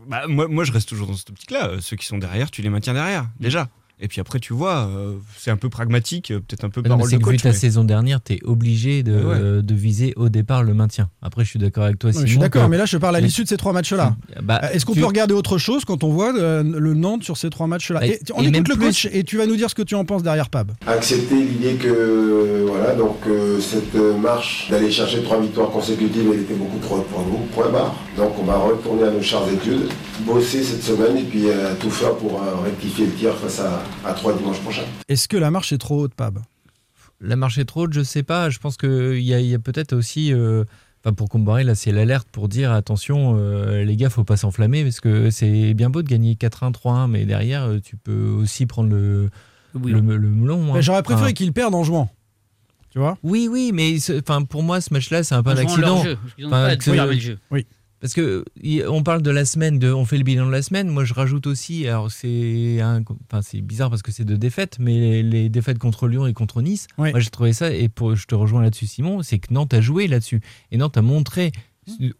[0.07, 1.69] Bah, moi, moi, je reste toujours dans cette optique-là.
[1.69, 3.69] Euh, Ceux qui sont derrière, tu les maintiens derrière, déjà.
[4.01, 6.89] Et puis après, tu vois, euh, c'est un peu pragmatique, euh, peut-être un peu Non,
[6.97, 9.19] parole c'est de que vu ta mais- saison dernière, tu es obligé de, Ouais.
[9.39, 11.09] euh, de viser au départ le maintien.
[11.21, 12.11] Après, je suis d'accord avec toi.
[12.11, 13.47] Non, mais je suis Simon, d'accord, que- mais là je parle à Mais- l'issue de
[13.47, 14.15] ces trois matchs-là.
[14.43, 17.23] Bah, Euh, Est-ce qu'on tu- peut regarder autre chose quand on voit euh, le Nantes
[17.23, 18.03] sur ces trois matchs-là On
[18.43, 20.23] et écoute le plus- coach et tu vas nous dire ce que tu en penses
[20.23, 20.71] derrière Pab.
[20.87, 26.41] accepter l'idée que euh, voilà donc euh, cette marche d'aller chercher trois victoires consécutives elle
[26.41, 29.47] était beaucoup trop haute pour nous point barre donc on va retourner à nos chères
[29.53, 29.87] études
[30.25, 33.83] bosser cette semaine et puis euh, tout faire pour euh, rectifier le tir face à,
[34.05, 36.39] à 3 dimanche prochain Est-ce que la marche est trop haute, Pab?
[37.21, 38.49] La marche est trop haute, je sais pas.
[38.49, 40.33] Je pense qu'il y a, il y a peut-être aussi.
[40.33, 40.63] euh,
[41.03, 44.83] Enfin, pour Comboiré, là, c'est l'alerte pour dire attention, euh, les gars, faut pas s'enflammer
[44.83, 48.65] parce que c'est bien beau de gagner 4-1, 3-1, mais derrière, euh, tu peux aussi
[48.65, 49.29] prendre le,
[49.75, 50.69] Oui, le, le melon.
[50.71, 50.77] hein.
[50.77, 52.09] Mais J'aurais préféré Enfin, qu'ils perdent en jouant.
[52.89, 53.19] Tu vois?
[53.21, 56.03] Oui, oui, mais enfin, pour moi, ce match-là, c'est un peu un leur accident.
[56.03, 57.37] jeu, Enfin, pas le jeu.
[57.51, 57.67] Oui.
[58.05, 58.45] Parce que
[58.87, 60.89] on parle de la semaine, de, on fait le bilan de la semaine.
[60.89, 64.93] Moi, je rajoute aussi, alors c'est enfin, c'est bizarre parce que c'est deux défaites, mais
[64.93, 67.09] les, les défaites contre Lyon et contre Nice, Oui.
[67.09, 69.81] moi j'ai trouvé ça, et pour, je te rejoins là-dessus, Simon, c'est que Nantes a
[69.81, 70.39] joué là-dessus.
[70.71, 71.51] Et Nantes a montré,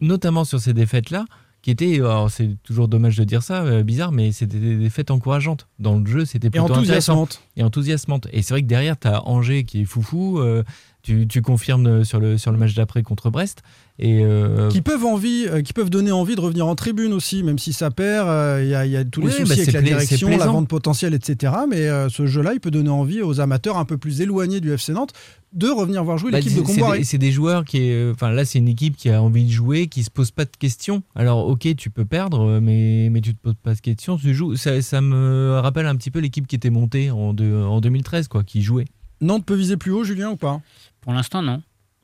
[0.00, 1.24] notamment sur ces défaites-là,
[1.62, 5.12] qui étaient, alors c'est toujours dommage de dire ça, euh, bizarre, mais c'était des défaites
[5.12, 5.68] encourageantes.
[5.78, 7.22] Dans le jeu, c'était Et plutôt intéressant.
[7.22, 7.42] enthousiasmante.
[7.56, 8.28] Et enthousiasmante.
[8.32, 10.62] Et c'est vrai que derrière, tu as Angers qui est foufou, euh,
[11.06, 13.62] tu, tu confirmes sur le, sur le match d'après contre Brest.
[13.98, 17.42] Et, euh, Qui peuvent, envie, euh, qui peuvent donner envie de revenir en tribune aussi,
[17.42, 18.28] même si ça perd.
[18.28, 20.28] euh, Il y, a- il y a tous les Oui, soucis bah, avec la direction,
[20.28, 21.52] la vente potentielle, etc.
[21.70, 24.70] Mais euh, ce jeu-là, il peut donner envie aux amateurs un peu plus éloignés du
[24.72, 25.12] FC Nantes
[25.54, 26.98] de revenir voir jouer Bah, l'équipe de c'est Comboiré.
[26.98, 29.86] des- C'est des joueurs qui, enfin là, c'est une équipe qui a envie de jouer,
[29.86, 31.02] qui se pose pas de questions.
[31.14, 34.18] Alors, ok, tu peux perdre, euh, mais mais tu te poses pas de questions.
[34.18, 34.56] Tu joues.
[34.56, 38.28] Ça, ça me rappelle un petit peu l'équipe qui était montée en, deux- en 2013,
[38.28, 38.84] quoi, qui jouait.
[39.22, 40.60] Nantes peut viser plus haut, Julien, ou pas?
[41.06, 41.62] Pour l'instant, non.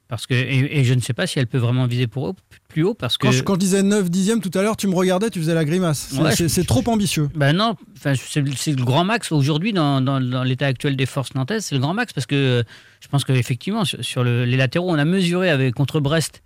[0.08, 2.36] Parce que, et, et je ne sais pas si elle peut vraiment viser pour haut-
[2.68, 3.26] plus haut parce que.
[3.26, 5.54] quand, je, quand je disais 9 dixième tout à l'heure, tu me regardais, tu faisais
[5.54, 6.08] la grimace.
[6.10, 7.28] C'est- Ouais, trop ambitieux.
[7.34, 11.64] Ben non, c'est le grand max aujourd'hui dans, dans- dans l'état actuel des forces nantaises,
[11.64, 12.62] c'est le grand max parce que
[13.00, 16.42] je pense qu'effectivement sur, sur le- les latéraux, on a mesuré avec contre Brest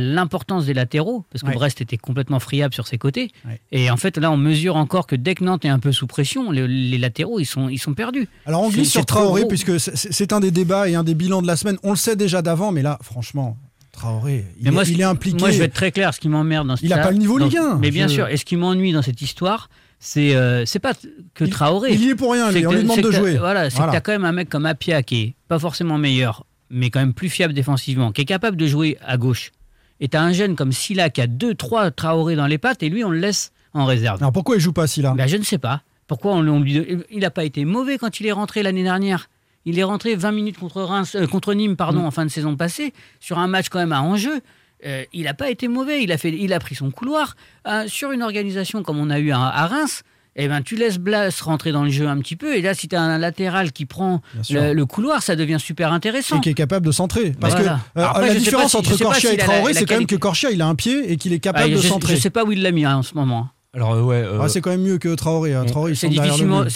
[0.00, 1.54] l'importance des latéraux parce que Ouais.
[1.54, 3.30] Brest était complètement friable sur ses côtés.
[3.46, 3.60] Ouais.
[3.72, 6.06] Et en fait là, on mesure encore que dès que Nantes est un peu sous
[6.06, 8.28] pression, le- les latéraux ils sont ils sont perdus.
[8.46, 11.46] Alors on glisse sur Traoré, puisque c'est- un des débats et un des bilans de
[11.46, 11.76] la semaine.
[11.82, 13.56] On le sait déjà d'avant, mais là, franchement,
[13.92, 15.38] Traoré, il, Mais moi, est, il est impliqué.
[15.38, 16.12] Moi, je vais être très clair.
[16.14, 17.76] Ce qui m'emmerde dans Il a ça- pas le niveau dans- Ligue 1.
[17.78, 18.28] Mais bien Je- sûr.
[18.28, 20.94] Et ce qui m'ennuie dans cette histoire, c'est euh, pas
[21.34, 21.92] que Il- Traoré.
[21.92, 22.66] il y est pour rien, lui.
[22.66, 23.36] On que- lui demande de jouer.
[23.36, 23.92] Voilà, c'est Voilà.
[23.92, 26.98] que t'as quand même un mec comme Apia qui est pas forcément meilleur, mais quand
[27.00, 29.52] même plus fiable défensivement, qui est capable de jouer à gauche.
[30.00, 32.88] Et t'as un jeune comme Silla qui a deux, trois Traoré dans les pattes, et
[32.88, 34.20] lui, on le laisse en réserve.
[34.22, 35.82] Alors pourquoi il joue pas si là Ben, je ne sais pas.
[36.06, 36.64] Pourquoi on, on.
[36.64, 39.28] Il n'a pas été mauvais quand il est rentré l'année dernière.
[39.64, 42.06] Il est rentré 20 minutes contre, Reims, euh, contre Nîmes pardon, Mm.
[42.06, 44.40] en fin de saison passée, sur un match quand même à enjeu.
[44.84, 46.02] Euh, il n'a pas été mauvais.
[46.02, 47.34] Il a, fait, il a pris son couloir.
[47.66, 50.02] Euh, sur une organisation comme on a eu à, à Reims,
[50.36, 52.56] eh ben, tu laisses Blas rentrer dans le jeu un petit peu.
[52.56, 54.20] Et là, si tu as un latéral qui prend
[54.50, 56.38] le, le couloir, ça devient super intéressant.
[56.38, 57.32] et qui est capable de centrer.
[57.40, 57.80] Parce Voilà.
[57.94, 60.50] que euh, Après, la différence si- entre Corchia et Traoré, c'est quand même que Corchia,
[60.50, 62.16] il a un pied et qu'il est capable Ah, de je, centrer.
[62.16, 63.48] je sais pas où il l'a mis hein, en ce moment.
[63.74, 64.16] Alors, euh, ouais.
[64.16, 65.52] euh, Ah, c'est quand même mieux que Traoré.
[65.54, 65.64] hein.
[65.64, 66.58] Traoré, C'est difficilement.
[66.64, 66.68] parle-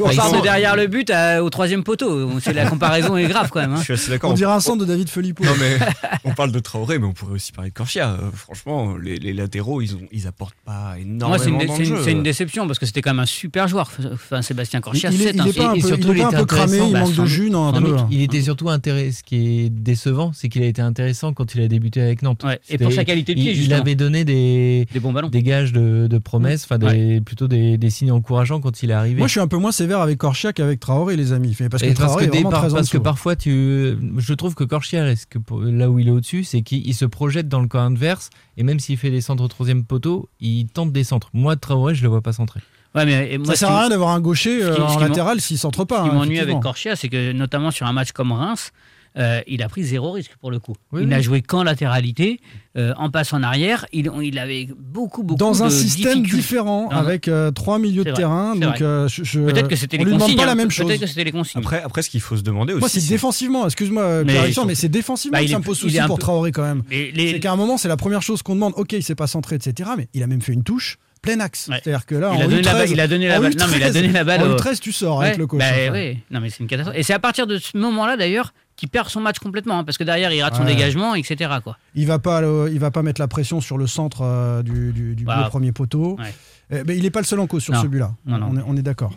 [0.00, 2.28] on Par part de derrière le but à- au troisième poteau.
[2.40, 3.72] C'est la comparaison est grave quand même.
[3.72, 3.76] hein.
[3.78, 4.30] Je suis assez d'accord.
[4.30, 5.44] On dirait un centre de David Filippo.
[5.44, 5.78] Non mais
[6.24, 8.10] on parle de Traoré, mais on pourrait aussi parler de Corchia.
[8.10, 11.74] Euh, franchement, les, les latéraux, ils ont, ils apportent pas énormément Moi, c'est une, dans
[11.76, 12.02] c'est le une- jeu.
[12.04, 13.90] c'est une déception parce que c'était quand même un super joueur.
[14.12, 16.18] Enfin, Sébastien Corchia, Il- il est- c'est il un- est pas un peu- surtout, il
[16.20, 17.96] est un peu cramé, il Bah, manque de sans jus, non, un peu.
[18.10, 19.18] il était surtout intéressant.
[19.18, 22.42] Ce qui est décevant, c'est qu'il a été intéressant quand il a débuté avec Nantes.
[22.44, 25.28] Ouais, et pour sa qualité de pied, il, avait donné des, des bons ballons.
[25.28, 29.18] des de, de promesses, enfin des, plutôt des, des signes encourageants quand il est arrivé.
[29.18, 31.54] Moi, je suis un peu moins sévère avec Corchia qu'avec Traoré, les amis.
[31.70, 33.02] Parce que Et Traoré est des- vraiment par- très en parce que dessous.
[33.04, 35.38] parfois tu je trouve que Corchia que
[35.70, 38.62] là où il est au-dessus c'est qu'il il se projette dans le camp adverse et
[38.64, 42.02] même s'il fait des centres au troisième poteau il tente des centres moi Traoré je
[42.02, 42.60] le vois pas centrer
[42.94, 45.56] Ouais, mais moi, Ça sert à rien d'avoir un gaucher euh, qui- en latéral s'il
[45.58, 46.00] centre pas.
[46.00, 46.60] Ce qui hein, m'ennuie avec.
[46.60, 48.70] Corchia, c'est que notamment sur un match comme Reims,
[49.18, 50.74] euh, il a pris zéro risque pour le coup.
[50.92, 51.10] Oui, il oui.
[51.10, 52.40] n'a joué qu'en latéralité,
[52.76, 53.84] euh, en passe en arrière.
[53.92, 58.16] Il, il avait beaucoup, beaucoup Dans un système différent, avec euh, trois milieux de vrai,
[58.16, 58.54] terrain.
[58.54, 58.82] Donc, vrai.
[58.82, 60.36] euh, je- je- Peut-être que c'était on les lui demande consignes.
[60.38, 60.54] pas la hein.
[60.54, 60.98] même Peut-être chose.
[61.00, 61.60] que c'était les consignes.
[61.60, 62.80] Après, après, ce qu'il faut se demander aussi.
[62.80, 63.66] Moi, c'est défensivement.
[63.66, 64.34] Excuse-moi, Mais
[64.66, 66.62] mais c'est défensivement Bah, que il ça est- me pose souci pour peu- Traoré quand
[66.62, 66.82] même.
[66.88, 68.72] Mais les- C'est qu'à un moment, c'est la première chose qu'on demande.
[68.76, 69.90] Ok, il s'est pas centré, etc.
[69.98, 71.66] Mais il a même fait une touche plein axe.
[71.70, 72.90] C'est-à-dire que là, il en a donné la U13, balle.
[72.90, 73.52] Il a donné la en balle.
[73.56, 74.42] Non, mais il a U13, donné la balle.
[74.42, 75.60] En au- U13, tu sors avec Ouais, le coach.
[75.60, 75.92] bah, enfin.
[75.92, 76.16] ouais.
[76.32, 76.96] Non, mais c'est une catastrophe.
[76.98, 78.52] Et c'est à partir de ce moment-là, d'ailleurs,
[78.88, 79.78] perd son match complètement.
[79.80, 80.74] hein, parce que derrière, il rate son Ouais.
[80.74, 81.50] dégagement, etc.
[81.62, 81.76] Quoi.
[81.94, 84.92] Il va pas, le- il va pas mettre la pression sur le centre euh, du,
[84.92, 86.16] du- du Bah, premier poteau.
[86.18, 86.34] ouais.
[86.74, 87.82] Eh ben, il n'est pas le seul en cause sur Non.
[87.82, 88.14] ce but-là.
[88.24, 88.48] Non, non.
[88.52, 89.12] On est, on est d'accord.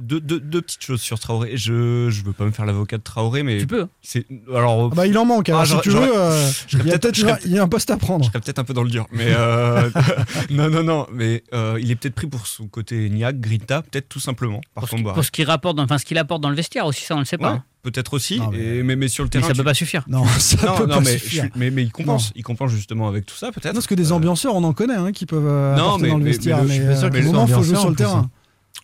[0.00, 1.56] Deux, deux- deux petites choses sur Traoré.
[1.56, 3.82] Je je veux pas me faire l'avocat de Traoré, mais Tu peux.
[3.82, 3.88] hein.
[4.00, 4.24] c'est
[4.54, 4.90] alors.
[4.92, 5.48] Ah bah, il en manque.
[5.48, 7.90] Alors, Ah, si tu veux, euh, il y a peut-être- il y a un poste
[7.90, 8.24] à prendre.
[8.24, 9.90] Je serais peut-être un peu dans le dur, mais euh,
[10.50, 14.08] non, non, non, mais euh, il est peut-être pris pour son côté niaque, grinta, peut-être
[14.08, 14.60] tout simplement.
[14.72, 16.54] Par Pour, ce, contre, pour ce qu'il rapporte, dans- enfin ce qu'il apporte dans le
[16.56, 17.50] vestiaire aussi, ça on le sait pas.
[17.54, 17.64] ouais, hein.
[17.82, 19.46] Peut-être aussi, Non, mais- et- mais, mais sur le Mais terrain.
[19.48, 20.04] ça tu- peut pas suffire.
[20.08, 21.44] Non, ça non, peut non, pas mais, suffire.
[21.44, 23.72] je suis- mais, mais il compense, il compense justement avec tout ça, peut-être.
[23.74, 26.18] Parce que des Euh, ambianceurs, on en connaît, hein, qui peuvent euh, Non, mais- dans
[26.18, 26.62] le mais- vestiaire.
[26.64, 28.30] mais le- Mais, sûr euh, au soient moment, faut jouer sur le plus, terrain.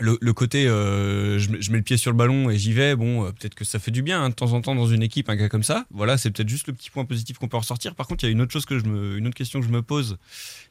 [0.01, 2.73] Le, le côté euh, je, mets, je mets le pied sur le ballon et j'y
[2.73, 4.87] vais, bon, euh, peut-être que ça fait du bien hein, de temps en temps dans
[4.89, 5.85] une équipe, un gars comme ça.
[5.93, 7.95] Voilà, c'est peut-être juste le petit point positif qu'on peut en ressortir.
[7.95, 9.67] Par contre, il y a une autre chose que je me, une autre question que
[9.67, 10.17] je me pose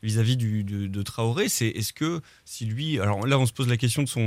[0.01, 3.69] vis-à-vis du, de, de Traoré, c'est est-ce que si lui, alors là, on se pose
[3.69, 4.19] la question de son,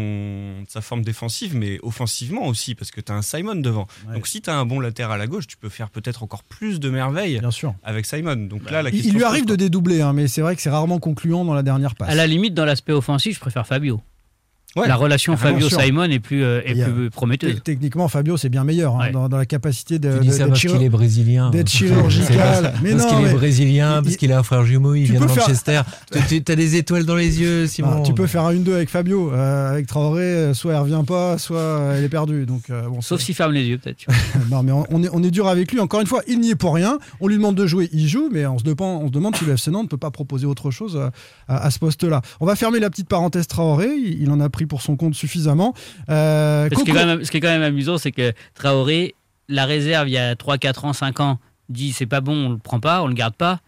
[0.62, 3.86] de sa forme défensive, mais offensivement aussi, parce que tu as un Simon devant.
[4.08, 4.14] Ouais.
[4.14, 6.80] Donc si tu as un bon latéral à gauche, tu peux faire peut-être encore plus
[6.80, 7.74] de merveilles Bien sûr.
[7.84, 8.36] avec Simon.
[8.36, 10.62] Donc là, la Il, question il lui arrive de dédoubler, hein, mais c'est vrai que
[10.62, 12.08] c'est rarement concluant dans la dernière passe.
[12.08, 14.00] À la limite, dans l'aspect offensif, je préfère Fabio.
[14.76, 15.36] Ouais, la relation.
[15.36, 17.54] Fabio-Simon est plus, euh, est Il y a- plus prometteuse.
[17.56, 19.10] Te- Techniquement, Fabio, c'est bien meilleur hein, Ouais.
[19.12, 21.50] dans, dans la capacité de, Tu dis de- ça d'être parce qu'il est brésilien.
[21.50, 22.62] d'être chirurgical.
[22.62, 25.04] parce- Mais parce non, qu'il est brésilien, il- parce qu'il a un frère jumeau, il
[25.04, 25.80] vient de Manchester.
[26.28, 28.02] Tu as des étoiles dans les yeux, Ah, Simon.
[28.02, 29.32] tu peux faire un 1-2 avec Fabio.
[29.32, 32.44] euh, avec Traoré, euh, soit elle revient pas, soit elle est perdue.
[32.46, 34.04] Donc, euh, bon, Sauf s'il ferme les yeux, peut-être.
[34.50, 35.80] non, mais on, on est, on est dur avec lui.
[35.80, 36.98] Encore une fois, il n'y est pour rien.
[37.20, 39.44] On lui demande de jouer, il joue, mais on se demande, on se demande si
[39.44, 40.98] le FC Nantes ne peut pas proposer autre chose
[41.48, 42.20] à, à ce poste-là.
[42.40, 43.88] On va fermer la petite parenthèse Traoré.
[43.96, 45.74] Il, il en a pris pour son compte suffisamment.
[46.10, 48.32] Euh, Ce qui, est Coco- quand même, ce qui est quand même amusant, c'est que
[48.54, 49.14] Traoré,
[49.48, 52.50] la réserve, il y a 3, 4 ans, 5 ans, dit c'est pas bon, on
[52.50, 53.60] le prend pas, on le garde pas.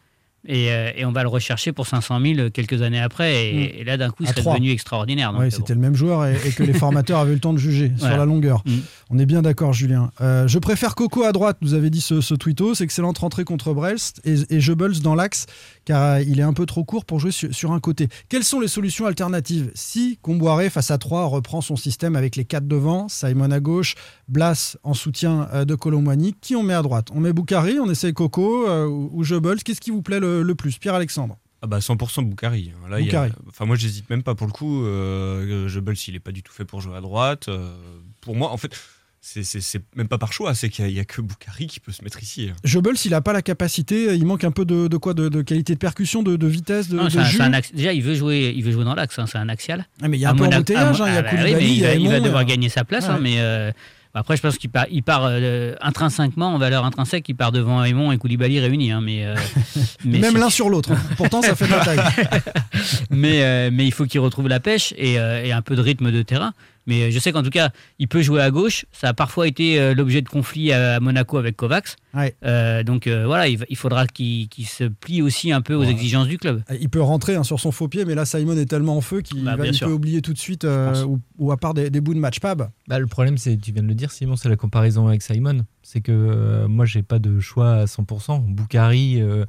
[0.47, 3.49] Et, euh, et on va le rechercher pour 500 000 quelques années après.
[3.49, 3.81] Et, Mm.
[3.81, 4.55] et là, d'un coup, il serait trois.
[4.55, 5.33] devenu extraordinaire.
[5.37, 7.53] Oui, euh, c'était le même joueur et, et que les formateurs avaient eu le temps
[7.53, 8.63] de juger sur la longueur.
[8.65, 8.77] Mm.
[9.11, 10.11] On est bien d'accord, Julien.
[10.21, 12.75] Euh, je préfère Coco à droite, nous avait dit ce, ce tweetos.
[12.75, 15.47] Excellente rentrée contre Brest et, Goebbels dans l'axe,
[15.85, 18.09] car il est un peu trop court pour jouer sur, sur un côté.
[18.29, 19.71] Quelles sont les solutions alternatives?
[19.75, 23.95] Si Comboiré, face à 3, reprend son système avec les 4 devant, Simon à gauche,
[24.29, 27.09] Blas en soutien de Colomboigny, qui on met à droite?
[27.15, 30.55] On met Boukari, on essaie Coco euh, ou, Goebbels Qu'est-ce qui vous plaît le, le
[30.55, 32.73] plus Pierre-Alexandre Ah bah 100% Boukari.
[32.89, 33.31] Là, a- Boukari.
[33.49, 34.85] Enfin, moi, j'hésite même pas pour le coup.
[34.85, 37.49] Euh, Jebels, il est pas du tout fait pour jouer à droite.
[37.49, 37.75] Euh,
[38.21, 38.77] pour moi, en fait,
[39.21, 40.55] c'est- c'est c'est même pas par choix.
[40.55, 42.51] C'est qu'il y, a- que Boukari qui peut se mettre ici.
[42.65, 45.43] Goebbels, il n'a pas la capacité, il manque un peu de, de quoi de, de
[45.43, 47.37] qualité de percussion, de, de vitesse, de, non, de c'est un- jus.
[47.39, 49.49] c'est un axe- déjà, il veut jouer, il veut jouer dans l'axe, hein, c'est un
[49.49, 49.87] axial.
[50.01, 52.09] Ah, mais il y a un peu hein, y a ah bah Koulibaly, va, il
[52.09, 53.73] va Aymon, devoir gagner sa place, hein, mais euh,
[54.15, 57.85] après, je pense qu'il part, il part euh, intrinsèquement, en valeur intrinsèque, il part devant
[57.85, 58.91] Aymon et Koulibaly réunis.
[58.91, 59.35] hein, mais, euh,
[60.05, 60.93] mais Même l'un sur l'autre.
[60.93, 60.99] hein.
[61.17, 62.01] Pourtant, ça fait bataille.
[63.11, 65.83] mais, euh, mais il faut qu'il retrouve la pêche et, euh, et un peu de
[65.83, 66.53] rythme de terrain.
[66.89, 67.71] Mais euh, je sais qu'en tout cas,
[68.01, 68.85] il peut jouer à gauche.
[68.91, 71.95] Ça a parfois été euh, l'objet de conflits à, à Monaco avec Kovacs.
[72.15, 72.35] Ouais.
[72.45, 75.91] Euh, donc euh, voilà, il, faudra qu'il se plie aussi un peu aux Ouais.
[75.91, 76.63] exigences du club.
[76.81, 79.21] Il peut rentrer hein, sur son faux pied, mais là, Simon est tellement en feu
[79.21, 82.01] qu'il Bah, va- peut oublier tout de suite, euh, ou, ou à part des, des
[82.01, 82.71] bouts de match pab.
[82.89, 85.67] Bah, le problème, c'est, tu viens de le dire, Simon, c'est la comparaison avec Simon.
[85.83, 88.41] C'est que euh, moi, j'ai pas de choix à 100%.
[88.47, 89.45] Boukari, euh,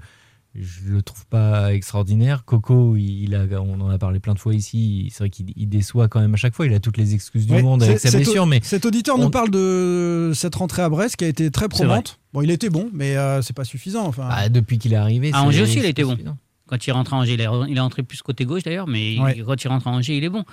[0.55, 2.43] je le trouve pas extraordinaire.
[2.43, 5.09] Coco, il a, on en a parlé plein de fois ici.
[5.11, 6.65] C'est vrai qu'il il déçoit quand même à chaque fois.
[6.65, 9.21] Il a toutes les excuses du Ouais, monde avec sa blessure, mais Cet auditeur on-
[9.23, 12.19] nous parle de cette rentrée à Brest qui a été très probante.
[12.33, 14.05] Bon, il était bon, mais euh, c'est pas suffisant.
[14.05, 16.11] Enfin, bah, depuis qu'il est arrivé, À Angers aussi, il pas bon.
[16.11, 16.37] suffisant.
[16.67, 19.17] Quand il rentre à Angers, il est, il est rentré plus côté gauche d'ailleurs, mais
[19.19, 19.35] Ouais.
[19.37, 20.43] il- quand il rentre à Angers, il est bon.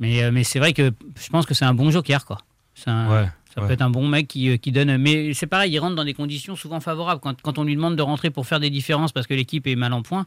[0.00, 2.38] Mais, euh, mais c'est vrai que je pense que c'est un bon joker, quoi.
[2.74, 3.66] C'est un- Ouais, ça ouais.
[3.66, 4.96] peut être un bon mec qui, euh, qui donne.
[4.98, 7.20] Mais c'est pareil, il rentre dans des conditions souvent favorables.
[7.20, 9.76] Quand, quand on lui demande de rentrer pour faire des différences parce que l'équipe est
[9.76, 10.26] mal en point,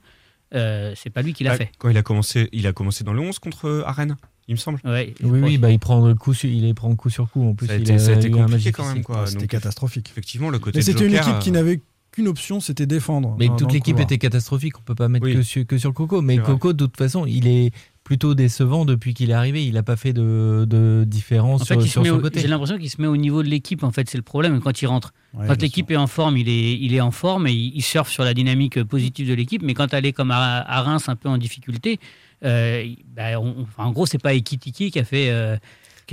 [0.54, 1.72] euh, c'est pas lui qui l'a Ah, fait.
[1.78, 4.58] Quand il a commencé, il a commencé dans le 11 contre euh, Arène, il me
[4.58, 4.80] semble.
[4.84, 7.48] Ouais, Oui, oui, bah, il prend le coup sur, il prend coup sur coup.
[7.48, 9.04] En plus, Ça a il été, ça a été eu un match compliqué quand même.
[9.04, 9.28] Quoi.
[9.28, 10.10] C'était catastrophique.
[10.12, 11.80] effectivement, le côté Mais c'était une équipe qui euh, n'avait
[12.12, 13.36] qu'une option, c'était défendre.
[13.40, 14.78] Mais dans- toute l'équipe était catastrophique.
[14.80, 15.34] On peut pas mettre Oui.
[15.36, 16.22] que, sur, que sur le Coco.
[16.22, 16.38] Mais.
[16.38, 17.72] Coco, de toute façon, il est
[18.04, 19.66] plutôt décevant depuis qu'il est arrivé.
[19.66, 22.42] Il n'a pas fait de, de différence En fait, sur, sur met son au- côté.
[22.42, 23.84] j'ai l'impression qu'il se met au niveau de l'équipe.
[23.84, 25.14] En fait, c'est le problème quand il rentre.
[25.34, 27.82] Ouais, quand l'équipe est en forme, il est, il est en forme et il, il
[27.84, 29.62] surfe sur la dynamique positive de l'équipe.
[29.64, 32.00] Mais quand elle est comme à, à Reims, un peu en difficulté,
[32.44, 32.84] euh,
[33.16, 35.30] bah, on- enfin, en gros, c'est pas Ekitiki qui a fait.
[35.30, 35.56] euh,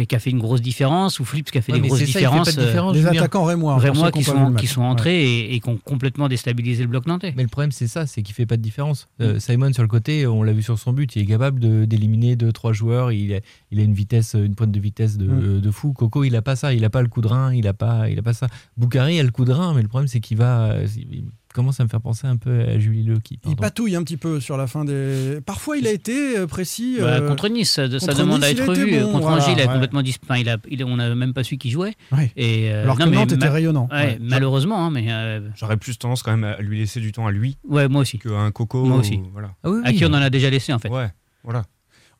[0.02, 1.98] qui, qui a fait une grosse différence ou Flips qui a fait Ouais, des grosses
[2.00, 2.46] c'est ça, différences.
[2.50, 3.74] pas de euh, différence, Les attaquants rémois.
[3.74, 4.86] pour Rémois qui sont, qui sont Ouais.
[4.86, 7.32] entrés et, et qui ont complètement déstabilisé le bloc nantais.
[7.36, 9.08] Mais le problème, c'est ça, c'est qu'il fait pas de différence.
[9.20, 9.38] Euh.
[9.38, 12.36] Simon, sur le côté, on l'a vu sur son but, il est capable de- d'éliminer
[12.36, 13.12] deux, trois joueurs.
[13.12, 15.60] Il a, il a une vitesse, une pointe de vitesse de, Mm.
[15.60, 15.92] de fou.
[15.92, 16.72] Coco, il a pas ça.
[16.74, 17.52] Il a pas le coup de rein.
[17.54, 18.46] Il a pas, il a pas ça.
[18.76, 21.24] Boukari a le coup de rein, mais le problème, c'est qu'il va, il
[21.58, 23.40] commence à me faire penser un peu à Julie Le qui.
[23.48, 25.40] Il patouille un petit peu sur la fin des.
[25.44, 26.96] Parfois, il a été euh, précis.
[27.00, 29.00] Bah, euh, contre Nice, ça, demande Nice, à être été vu.
[29.00, 29.72] bon, contre voilà, Angers, il a ouais.
[29.72, 31.94] complètement dis- enfin, il a, il- on n'a même pas su qui jouait.
[32.12, 32.30] Ouais.
[32.36, 33.88] Et, euh, Alors que non, mais Nantes était ma- rayonnant.
[33.90, 34.18] ouais, Ouais.
[34.20, 37.32] Malheureusement, hein, mais euh, J'aurais plus tendance quand même à lui laisser du temps à
[37.32, 38.18] lui ouais, moi aussi.
[38.18, 38.84] qu'à un coco.
[38.84, 39.14] Moi aussi.
[39.16, 39.50] ou- Voilà.
[39.64, 40.88] Ah oui, À qui on en a déjà laissé en fait.
[40.88, 41.08] Ouais,
[41.42, 41.64] voilà.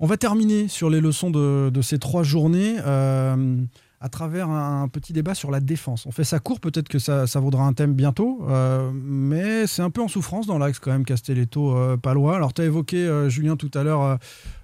[0.01, 2.77] On va terminer sur les leçons de, de ces trois journées.
[2.85, 3.57] euh,
[4.01, 6.07] à travers un, petit débat sur la défense.
[6.07, 9.91] On fait ça court, peut-être que ça, vaudra un thème bientôt, euh, mais c'est un
[9.91, 11.97] peu en souffrance dans l'axe quand même, Castelletto, euh.
[12.05, 14.17] Alors tu as évoqué, euh, Julien, tout à l'heure, euh,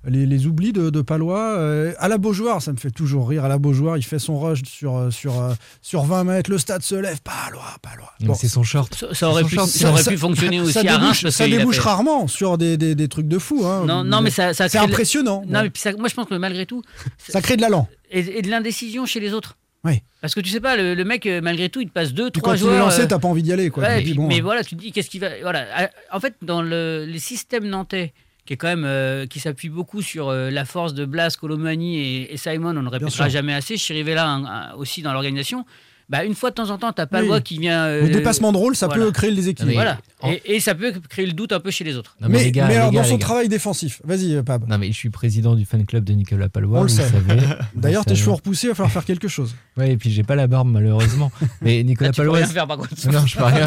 [0.06, 1.56] les, les oublis de, de Palois.
[1.56, 4.38] Euh, à la Beaujoire, ça me fait toujours rire, à la Beaujoire, il fait son
[4.38, 8.12] rush sur, euh, sur, euh, sur 20 mètres, le stade se lève, Palois, Palois.
[8.20, 8.94] Mais C'est son short.
[8.94, 11.00] Ça, ça aurait pu, ça aurait pu fonctionner aussi ça à Reims.
[11.00, 13.64] débouche, parce ça débouche fait- rarement sur des, des, des trucs de fou.
[13.64, 13.84] hein.
[13.86, 15.42] Non, non, mais ça, ça c'est impressionnant.
[15.46, 16.82] Non, mais puis moi je pense que malgré tout,
[17.18, 17.88] Ça crée de l'allant.
[18.10, 19.56] et, et de l'indécision chez les autres.
[19.84, 20.00] Oui.
[20.22, 22.30] Parce que tu sais pas, le, le mec, euh, malgré tout, il te passe deux,
[22.30, 22.86] Puis trois quand tu veux joueurs.
[22.86, 23.68] lancer, euh, t'as pas envie d'y aller.
[23.68, 23.82] Quoi.
[23.82, 24.42] ouais, puis- bon, mais hein.
[24.42, 25.28] voilà, tu te dis qu'est-ce qu'il va.
[25.42, 25.90] Voilà.
[26.10, 28.14] En fait, dans le, les systèmes nantais,
[28.44, 31.98] qui est quand même euh, qui s'appuie beaucoup sur euh, la force de Blas, Colomani
[31.98, 33.76] et, et Simon, on ne répétera jamais assez.
[33.76, 35.64] Chirivella aussi dans l'organisation.
[36.10, 37.28] Bah, une fois de temps en temps, t'as pas le Oui.
[37.28, 37.84] voix qui vient.
[37.86, 39.04] euh, Le dépassement de rôle, ça voilà.
[39.06, 39.74] peut créer le déséquilibre.
[39.74, 39.98] Voilà.
[40.26, 42.16] Et, et ça peut créer le doute un peu chez les autres.
[42.20, 44.68] Non, Mais, les gars, mais les alors, gars, dans son travail défensif, vas-y, euh, Pab.
[44.68, 46.80] Non, mais je suis président du fan club de Nicolas Palois.
[46.80, 47.04] On le sait.
[47.74, 49.54] D'ailleurs, tes cheveux repoussés, il va falloir faire quelque chose.
[49.76, 51.32] Ouais, et puis j'ai pas la barbe malheureusement.
[51.62, 52.36] Mais Nicolas Ah, tu peux Palois.
[52.38, 52.94] rien faire, par contre.
[53.10, 53.66] Non, je peux rien.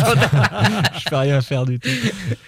[1.04, 1.90] je peux rien faire du tout.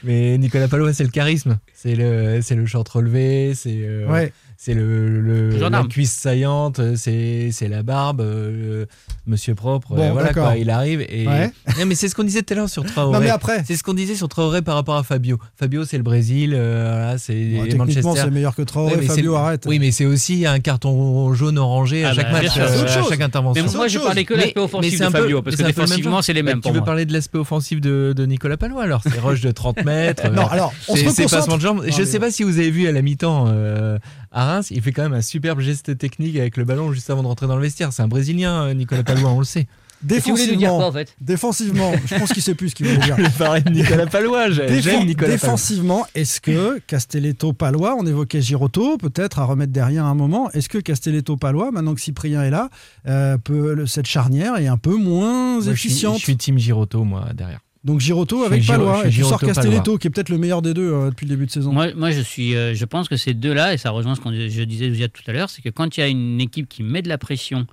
[0.04, 1.58] Mais Nicolas Palois, c'est le charisme.
[1.73, 3.80] C'est le, c'est le short relevé, c'est.
[3.84, 4.32] euh, Ouais.
[4.62, 8.86] C'est le, le- la cuisse saillante, c'est c'est la barbe, euh,
[9.26, 9.95] monsieur propre.
[9.95, 10.48] Bon, euh, voilà d'accord.
[10.48, 11.26] quoi, il arrive et.
[11.26, 11.50] Ouais.
[11.80, 13.13] Non, mais c'est ce qu'on disait tout à l'heure sur Traoré.
[13.17, 13.63] Non, mais après.
[13.65, 15.38] C'est ce qu'on disait sur Traoré par rapport à Fabio.
[15.56, 18.12] Fabio, c'est le Brésil, euh, voilà, c'est Bon, techniquement, Manchester.
[18.26, 18.95] c'est meilleur que Traoré.
[18.98, 19.63] Ouais, Fabio, arrête.
[19.65, 23.04] Oui, mais c'est aussi un carton jaune orangé à Ah chaque bah, match, euh, à
[23.10, 23.63] chaque intervention.
[23.65, 25.72] Mais moi, je parlais que l'aspect offensif de un peu- Fabio, parce que c'est un
[25.72, 28.58] peu le même défensivement, c'est les mêmes Tu veux parler de l'aspect offensif de, Nicolas
[28.58, 30.24] Palois alors C'est rush de 30 mètres.
[30.26, 33.02] euh, Non, alors, on se Je mais- sais pas si vous avez vu à la
[33.02, 33.98] mi-temps euh,
[34.32, 37.24] à Reims, il fait quand même un superbe geste technique avec le ballon juste avant
[37.24, 37.92] de rentrer dans le vestiaire.
[37.94, 39.68] C'est un Brésilien, euh, Nicolas Palois, on le sait.
[40.02, 43.18] Dire quoi, en Défensivement, fait défensivement, je pense qu'il sait plus ce qu'il voulait dire.
[43.20, 44.50] Je de Nicolas Palois.
[44.50, 50.15] J'aime Nicolas défensivement, est-ce que Castelletto Palois, on évoquait Giroto, peut-être à remettre derrière un
[50.15, 52.70] moment, est-ce que Castelletto Palois, maintenant que Cyprien est là,
[53.08, 56.38] euh, peut, le- cette charnière est un peu moins Moi, je suis- efficiente Je suis
[56.38, 57.60] team Giroto, moi, derrière.
[57.86, 59.98] Donc Giroto avec Giro- Palois, et tu sors Castelletto Palois.
[60.00, 61.72] qui est peut-être le meilleur des deux euh, depuis le début de saison.
[61.72, 64.50] Moi, moi je, suis, euh, je pense que ces deux-là, et ça rejoint ce que
[64.50, 66.84] je disais déjà tout à l'heure, c'est que quand il y a une équipe qui
[66.84, 67.68] met de la pression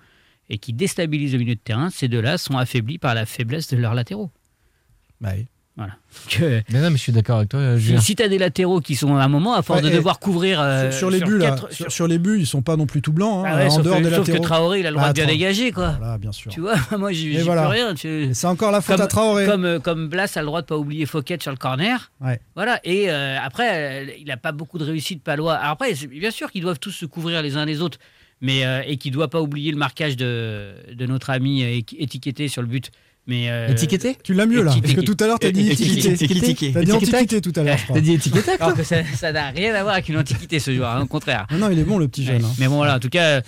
[0.49, 3.77] et qui déstabilise le milieu de terrain, ces deux-là sont affaiblis par la faiblesse de
[3.79, 4.31] leurs latéraux.
[5.21, 5.47] Bah oui.
[5.77, 5.93] Voilà.
[6.71, 8.01] Mais non, mais je suis d'accord avec toi, euh, si Julien.
[8.01, 10.19] si tu as des latéraux qui sont à un moment, à force Ouais, de devoir
[10.19, 10.59] couvrir.
[10.59, 12.87] euh, sur, sur les buts, là, quatre- sur, sur les buts, ils sont pas non
[12.87, 13.45] plus tout blancs.
[13.45, 14.39] hein, Ah ouais, en sauf dehors que, des sauf que.
[14.39, 15.91] Traoré, il a le droit Ah, de bien dégager, quoi.
[15.99, 16.51] Voilà, bien sûr.
[16.51, 17.11] Tu vois, moi,
[17.45, 17.69] voilà.
[17.69, 17.95] rien.
[17.95, 19.45] tu- C'est encore la faute Comme- à Traoré.
[19.45, 22.11] Comme, euh, comme Blas a le droit de pas oublier Fouquet sur le corner.
[22.23, 22.41] Ouais.
[22.55, 22.81] Voilà.
[22.85, 25.57] Et euh, après, il n'a pas beaucoup de réussite, Palois.
[25.57, 27.99] Alors après, bien sûr qu'ils doivent tous se couvrir les uns les autres,
[28.41, 31.63] mais euh, et qu'il ne doit pas oublier le marquage de, de notre ami
[31.99, 32.91] étiqueté sur le but.
[33.29, 35.05] Mais euh, Étiqueté Tu l'as mieux là, parce que Étiqueté.
[35.05, 36.13] tout à l'heure t'as dit Étiqueté.
[36.13, 36.37] étiqueté.
[36.51, 36.73] Étiqueté.
[36.73, 37.17] T'as dit Étiqueté.
[37.17, 37.95] antiquité tout à l'heure, je crois.
[37.97, 40.91] T'as dit étiquette Alors que ça n'a rien à voir avec une antiquité ce joueur,
[40.93, 41.47] hein, au contraire.
[41.51, 42.43] Non, non, il est bon le petit jeune.
[42.43, 42.49] Ouais.
[42.49, 42.55] hein.
[42.59, 43.41] Mais bon, voilà, en tout cas,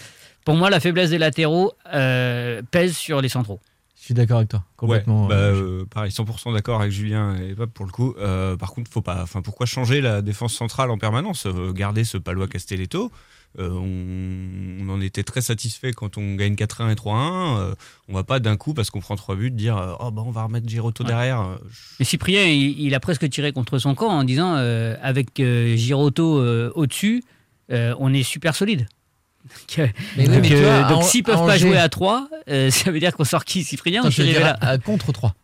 [0.45, 3.61] pour moi, la faiblesse des latéraux euh, pèse sur les centraux.
[4.01, 5.25] Je suis d'accord avec toi, complètement.
[5.27, 8.15] Ouais, bah, euh, pareil, 100% d'accord avec Julien et Pab pour le coup.
[8.19, 9.23] Euh, par contre, faut pas.
[9.23, 11.45] Enfin, pourquoi changer la défense centrale en permanence?
[11.47, 13.13] Euh, Garder ce Palois Castelletto.
[13.59, 17.59] Euh, on, on en était très satisfait quand on gagne 4-1 et 3-1.
[17.59, 17.75] Euh,
[18.09, 20.31] on va pas d'un coup, parce qu'on prend 3 buts, dire euh, Oh, bah, on
[20.31, 21.09] va remettre Giroto Ouais.
[21.09, 21.59] derrière.
[21.99, 25.75] Mais Cyprien, il, il a presque tiré contre son camp en disant euh, avec euh,
[25.77, 27.25] Giroto euh, au-dessus,
[27.73, 28.87] euh, on est super solide.
[29.79, 30.89] Donc, Mais oui, donc, mais euh, à
[31.25, 32.29] peuvent pas Angers- jouer à 3,
[32.71, 34.79] ça veut dire qu'on sort qui Cyprien Attends, ou je veux dire, Chirivella à- à
[34.79, 35.35] contre 3.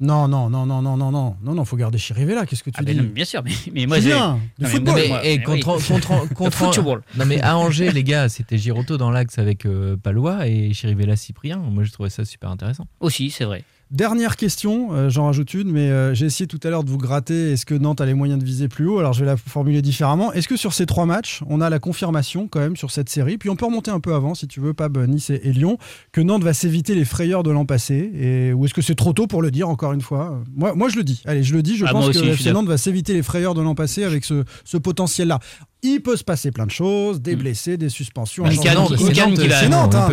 [0.00, 2.46] Non, non, non, non, non, non, non, non, non, faut garder Chirivella.
[2.46, 4.12] Qu'est-ce que tu Ah ben dis non, bien sûr, mais, mais moi j'ai.
[4.58, 4.94] Du football.
[4.94, 6.00] moi, mais, moi, et mais contre, oui.
[6.00, 7.02] contre, contre, football.
[7.16, 11.16] Non mais à Angers, les gars, c'était Giroto dans l'axe avec euh, Palois et Chirivella
[11.16, 11.58] Cyprien.
[11.58, 12.86] Moi, je trouvais ça super intéressant.
[13.00, 13.64] Aussi, c'est vrai.
[13.90, 16.98] Dernière question, euh, j'en rajoute une, mais euh, j'ai essayé tout à l'heure de vous
[16.98, 17.52] gratter.
[17.52, 18.98] Est-ce que Nantes a les moyens de viser plus haut?
[18.98, 20.32] Alors je vais la formuler différemment.
[20.32, 23.38] Est-ce que sur ces trois matchs, on a la confirmation quand même sur cette série?
[23.38, 25.78] Puis on peut remonter un peu avant, si tu veux, Pab, Nice et, et Lyon,
[26.12, 28.10] que Nantes va s'éviter les frayeurs de l'an passé.
[28.18, 30.42] Et, ou est-ce que c'est trop tôt pour le dire encore une fois?
[30.56, 31.22] Moi, moi je le dis.
[31.26, 31.76] Allez, je le dis.
[31.76, 34.24] Je Ah, pense aussi, que FC Nantes va s'éviter les frayeurs de l'an passé avec
[34.24, 35.38] ce, ce potentiel-là.
[35.86, 38.44] Il peut se passer plein de choses, des blessés, des suspensions.
[38.46, 39.16] un Une canne qui- de une coach.
[39.16, 40.08] canne qui va- Nantes, hein,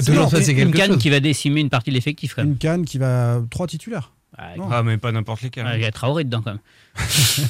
[0.47, 2.51] Une canne qui décimer une partie de l'effectif quand même.
[2.51, 4.11] Une canne qui va trois titulaires.
[4.37, 4.67] Ah, Non.
[4.71, 5.65] Ah, mais pas n'importe lesquels.
[5.75, 6.59] Il y a Traoré dedans quand même.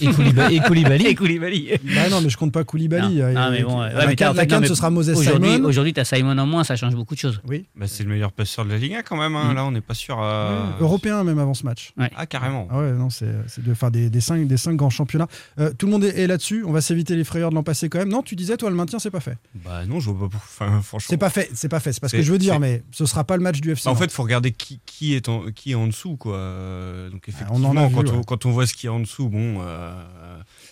[0.01, 0.55] Et Koulibaly.
[0.55, 1.05] et Koulibaly.
[1.07, 1.69] Et Koulibaly.
[1.83, 3.15] Bah non, mais je compte pas Koulibaly.
[3.17, 4.61] Non, Euh, non, mais euh, bon, ouais, la mais canne, en la fait, non, canne,
[4.61, 5.67] mais ce sera Moses Aujourd'hui, Simon.
[5.67, 7.41] aujourd'hui, t'as Simon en moins, ça change beaucoup de choses.
[7.47, 7.65] Oui.
[7.75, 9.35] Bah, c'est le meilleur passeur de la Ligue 1 quand même.
[9.35, 9.51] hein.
[9.51, 9.55] Mm.
[9.55, 10.19] Là, on n'est pas sûr.
[10.19, 11.93] à- Européen même avant ce match.
[12.15, 12.67] Ah, carrément.
[12.71, 15.27] Ah ouais, non, c'est c'est de, enfin, des, des, cinq, des cinq grands championnats.
[15.59, 16.63] Euh, tout le monde est, est là-dessus.
[16.67, 18.09] On va s'éviter les frayeurs de l'an passé quand même.
[18.09, 19.37] Non, tu disais, toi, le maintien, c'est pas fait.
[19.65, 20.37] Bah, non, je vois pas.
[20.37, 21.07] Enfin, franchement.
[21.09, 21.93] C'est pas fait, c'est pas fait.
[21.93, 23.85] C'est pas ce que je veux dire, mais ce sera pas le match du FC.
[23.85, 26.15] Bah, en fait, il faut regarder qui, qui, est en, qui est en dessous.
[26.17, 26.35] Quoi.
[26.35, 28.23] Euh, Donc, on en effectivement, a vu, quand, on, ouais.
[28.27, 29.91] quand on voit ce qu'il y a en dessous, bon, euh,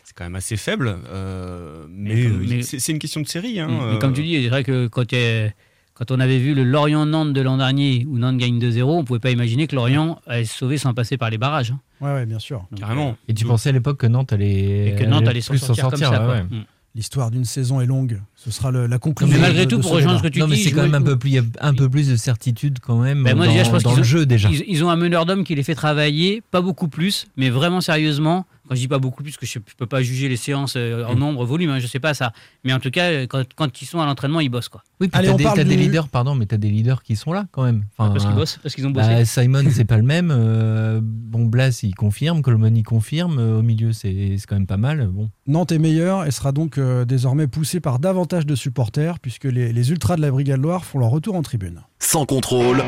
[0.04, 0.98] c'est quand même assez faible.
[1.10, 3.60] euh, mais Mais comme- euh, mais- c'est une question de série.
[3.60, 5.50] Hein, Mais euh, comme tu dis, c'est vrai que quand, euh,
[5.93, 9.06] quand on avait vu le Lorient-Nantes de l'an dernier, où Nantes gagne 2-0, on ne
[9.06, 11.72] pouvait pas imaginer que Lorient allait se sauver sans passer par les barrages.
[11.72, 11.80] hein.
[12.02, 12.65] Ouais, ouais, bien sûr.
[12.72, 13.17] Donc, Carrément.
[13.28, 15.89] Et tu pensais à l'époque que Nantes allait, Et que Nantes allait s'en plus sortir,
[15.89, 16.10] comme ça.
[16.10, 16.28] quoi.
[16.36, 16.43] ouais.
[16.43, 16.63] Mm.
[16.95, 18.19] L'histoire d'une saison est longue.
[18.36, 19.34] Ce sera le- la conclusion.
[19.36, 20.69] mais malgré de- tout, de pour ce rejoindre ce que tu non, mais dis, c'est
[20.71, 23.45] je quand même un peu plus, un peu plus de certitude quand même Ben, moi,
[23.45, 24.49] dans, déjà, je pense dans qu'ils le ont- jeu déjà.
[24.49, 27.80] Ils, ils ont un meneur d'hommes qui les fait travailler, pas beaucoup plus, mais vraiment
[27.80, 28.45] sérieusement.
[28.70, 30.76] Quand je dis pas beaucoup plus, parce que je ne peux pas juger les séances
[30.78, 31.20] euh, en Mm.
[31.20, 32.32] nombre, volume, hein, je sais pas ça.
[32.63, 34.70] Mais en tout cas, euh, quand, quand ils sont à l'entraînement, ils bossent.
[34.70, 34.84] Quoi.
[35.01, 37.34] Oui, puis Allez, t'as on des, parle leaders, pardon, mais t'as des leaders qui sont
[37.34, 37.84] là quand même.
[37.97, 39.07] Enfin, parce qu'ils bossent, parce qu'ils ont bossé.
[39.07, 40.30] bah, Simon, c'est pas le même.
[40.32, 42.43] euh, bon, Blas, il confirme.
[42.43, 43.39] Coleman, il confirme.
[43.39, 45.07] euh, Au milieu, c'est c'est quand même pas mal.
[45.07, 45.30] Bon.
[45.47, 49.74] Nantes est meilleure et sera donc euh, désormais poussée par davantage de supporters puisque les,
[49.74, 51.82] les Ultras de la Brigade Loire font leur retour en tribune.
[51.97, 52.84] Sans contrôle,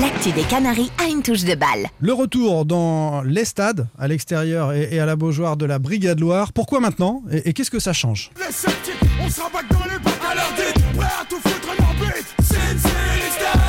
[0.00, 1.86] L'actu des Canaries a une touche de balle.
[2.00, 6.52] Le retour dans les stades, à l'extérieur et, à la Beaujoire de la Brigade Loire.
[6.52, 8.30] Pourquoi maintenant et, et qu'est-ce que ça change?
[8.38, 11.68] Les sceptiques, on se rabatte dans les bacs à leur dites Prêt à tout foutre
[11.68, 12.94] en orbite C'est une série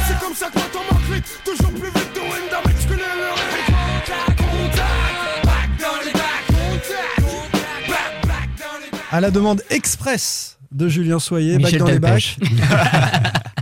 [0.07, 2.99] C'est comme ça que moi t'en manques vite Toujours plus vite doing damage que les
[2.99, 6.47] lyrics Contact, back dans les bacs.
[6.47, 9.01] Contact, back, back dans les bacs.
[9.11, 12.37] À la demande express de Julien Soyer, bac Michel dans les bacs.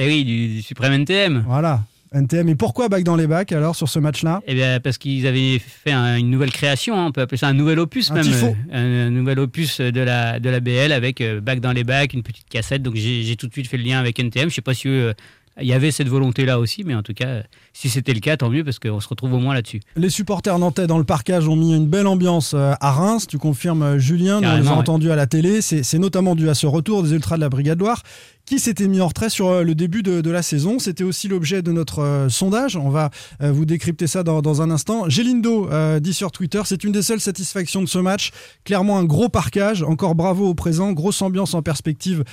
[0.00, 1.44] Eh oui, du, du suprême NTM.
[1.46, 1.82] Voilà.
[2.14, 2.48] NTM.
[2.48, 4.40] Et pourquoi bac dans les bacs alors sur ce match-là?
[4.46, 7.48] Eh bien, parce qu'ils avaient fait un- une nouvelle création, hein, on peut appeler ça
[7.48, 8.26] un nouvel opus Un même.
[8.32, 11.84] euh, Un, un nouvel opus de la, de la BL avec euh, bac dans les
[11.84, 12.82] bacs, une petite cassette.
[12.82, 14.48] Donc j'ai tout de suite fait le lien avec NTM.
[14.48, 15.12] Je sais pas si euh,
[15.60, 17.42] il y avait cette volonté-là aussi, mais en tout cas,
[17.78, 19.78] si c'était le cas, tant mieux parce qu'on se retrouve au moins là-dessus.
[19.94, 23.28] Les supporters nantais dans le parcage ont mis une belle ambiance euh, à Reims.
[23.28, 25.62] Tu confirmes, euh, Julien, nous on les a entendus à la télé.
[25.62, 28.02] C'est notamment dû à ce retour des Ultras de la Brigade Loire
[28.48, 30.78] qui s'était mis en retrait sur euh, le début de, de la saison.
[30.78, 32.76] C'était aussi l'objet de notre euh, sondage.
[32.76, 33.10] On va
[33.42, 35.08] euh, vous décrypter ça dans, dans un instant.
[35.08, 38.30] Gélindo euh, dit sur Twitter, c'est une des seules satisfactions de ce match.
[38.64, 39.82] Clairement un gros parquage.
[39.82, 40.92] Encore bravo au présent.
[40.92, 42.24] Grosse ambiance en perspective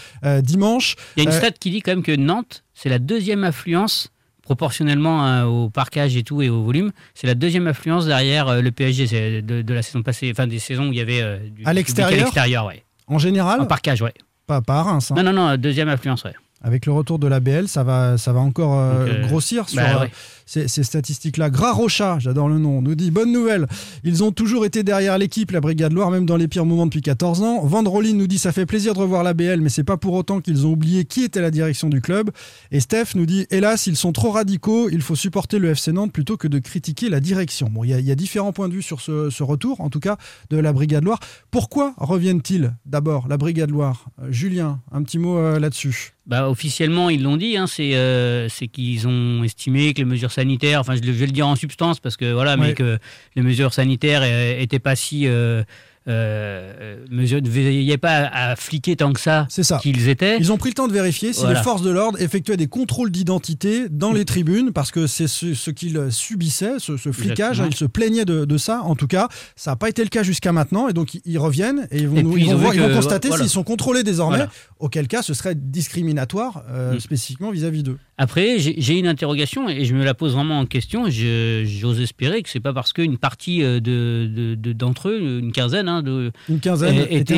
[0.41, 0.96] dimanche.
[1.18, 4.12] Il y a une stat qui dit quand même que Nantes, c'est la deuxième affluence
[4.46, 8.62] proportionnellement hein, au parquage et tout et au volume, c'est la deuxième affluence derrière euh,
[8.62, 11.22] le PSG c'est de, de la saison passée, enfin des saisons où il y avait
[11.22, 12.84] euh, du À l'extérieur à l'extérieur, ouais.
[13.08, 14.14] En général, En parquage, ouais.
[14.48, 15.12] pas, pas à Reims.
[15.12, 15.16] hein.
[15.22, 16.34] Non, non, non, deuxième affluence, ouais.
[16.64, 19.70] Avec le retour de la BL, ça va, ça va encore euh, Donc, euh, grossir
[19.70, 20.12] sur bah euh, ouais.
[20.46, 21.50] Ces, statistiques-là.
[21.50, 23.68] Gras Rocha, j'adore le nom, nous dit bonne nouvelle.
[24.04, 27.02] Ils ont toujours été derrière l'équipe, la Brigade Loire, même dans les pires moments depuis
[27.02, 27.66] 14 ans.
[27.66, 30.41] Vandrolin nous dit ça fait plaisir de revoir la BL, mais c'est pas pour autant
[30.41, 32.32] qu'ils ont oublié qui était la direction du club.
[32.72, 36.12] Et Steph nous dit hélas, ils sont trop radicaux, il faut supporter le FC Nantes
[36.12, 37.70] plutôt que de critiquer la direction.
[37.70, 40.18] Bon, il y, a- différents points de vue sur ce, retour, en tout cas,
[40.50, 41.20] de la Brigade Loire.
[41.52, 44.06] Pourquoi reviennent-ils d'abord, la Brigade Loire?
[44.30, 46.14] Julien, un petit mot euh, là-dessus.
[46.26, 50.80] Bah, officiellement, ils l'ont dit, hein, euh, c'est qu'ils ont estimé que les mesures sanitaires,
[50.82, 53.00] enfin je, vais le dire en substance parce que voilà, mais que
[53.36, 55.64] les mesures sanitaires n'étaient pas si euh,
[56.08, 59.80] euh, mesure, ne veillaient pas à, fliquer tant que ça, ça.
[59.82, 60.38] qu'ils étaient.
[60.38, 61.58] Ils ont pris le temps de vérifier si Voilà.
[61.58, 65.54] les forces de l'ordre effectuaient des contrôles d'identité dans les tribunes, parce que c'est ce,
[65.56, 67.60] ce qu'ils subissaient, ce, ce flicage.
[67.60, 68.82] Hein, ils se plaignaient de, de ça.
[68.84, 70.88] En tout cas, ça n'a pas été le cas jusqu'à maintenant.
[70.88, 72.72] Et donc, ils- reviennent et ils vont, Et nous- puis, ils ils vont ont voir-
[72.74, 73.44] vu ils vont que, constater voilà.
[73.44, 74.38] s'ils sont contrôlés désormais.
[74.38, 74.52] Voilà.
[74.80, 77.00] Auquel cas, ce serait discriminatoire euh, Mm.
[77.00, 77.98] spécifiquement vis-à-vis d'eux.
[78.18, 81.05] Après, j'ai une interrogation et je me la pose vraiment en question.
[81.09, 85.51] J'ose espérer que c'est pas parce qu'une partie euh, de- de- de- d'entre eux, une
[85.51, 87.36] quinzaine, hein, de, Une quinzaine était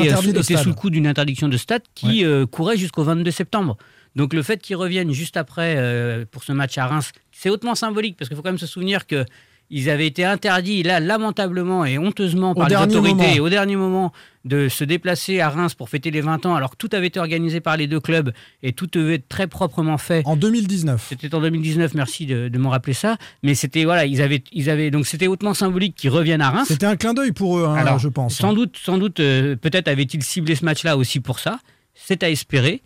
[0.62, 3.76] sous le coup d'une interdiction de stade qui euh, courait jusqu'au 22 septembre.
[4.14, 7.74] Donc le fait qu'ils reviennent juste après euh, pour ce match à Reims, c'est hautement
[7.74, 9.24] symbolique parce qu'il faut quand même se souvenir que
[9.70, 13.44] ils avaient été interdits là lamentablement et honteusement par les autorités moment.
[13.44, 14.12] au dernier moment
[14.44, 17.20] de se déplacer à Reims pour fêter les 20 ans alors que tout avait été
[17.20, 20.22] organisé par les deux clubs et tout devait être très proprement fait.
[20.26, 21.06] En 2019.
[21.08, 23.18] C'était en 2019, merci de, de me rappeler ça.
[23.42, 26.68] Mais c'était voilà, ils avaient, ils avaient donc c'était hautement symbolique qu'ils reviennent à Reims.
[26.68, 28.36] C'était un clin d'œil pour eux, hein, Alors, je pense.
[28.36, 31.58] Sans doute, sans doute, euh, peut-être avait-il ciblé ce match-là aussi pour ça.
[31.94, 32.80] C'est à espérer.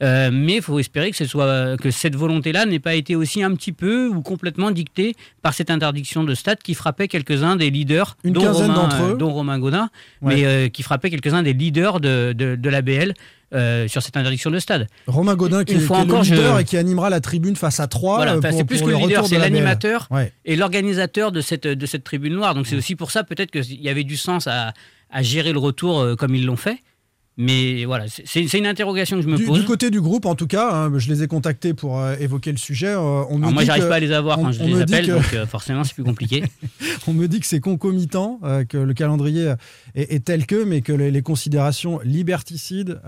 [0.00, 3.42] Euh, mais il faut espérer que, ce soit, que cette volonté-là n'ait pas été aussi
[3.42, 7.70] un petit peu ou complètement dictée par cette interdiction de stade qui frappait quelques-uns des
[7.70, 9.10] leaders, Une dont, quinzaine Romain, d'entre eux.
[9.12, 9.90] euh, dont Romain Godin,
[10.22, 10.36] Ouais.
[10.36, 13.12] mais euh, qui frappait quelques-uns des leaders de, de, de la BL
[13.54, 14.86] euh, sur cette interdiction de stade.
[15.08, 17.80] Romain Godin, qui, Une est, encore, le je- leader et qui animera la tribune face
[17.80, 20.32] à 3 Voilà, c'est plus pour que le leader, c'est la l'animateur Ouais.
[20.44, 22.54] et l'organisateur de cette, de cette tribune noire.
[22.54, 24.74] Donc c'est aussi pour ça peut-être qu'il y avait du sens à,
[25.10, 26.78] à gérer le retour euh, comme ils l'ont fait.
[27.40, 29.60] Mais voilà, c'est une interrogation que je me Du, pose.
[29.60, 32.50] du côté du groupe, en tout cas, hein, je les ai contactés pour euh, évoquer
[32.50, 32.88] le sujet.
[32.88, 35.12] euh, on me moi, j'arrive pas à les avoir on- quand je les appelle, que-
[35.12, 36.42] donc euh, forcément, c'est plus compliqué.
[37.06, 39.54] On me dit que c'est concomitant, euh, que le calendrier
[39.94, 43.00] est, est tel que, mais que les, les considérations liberticides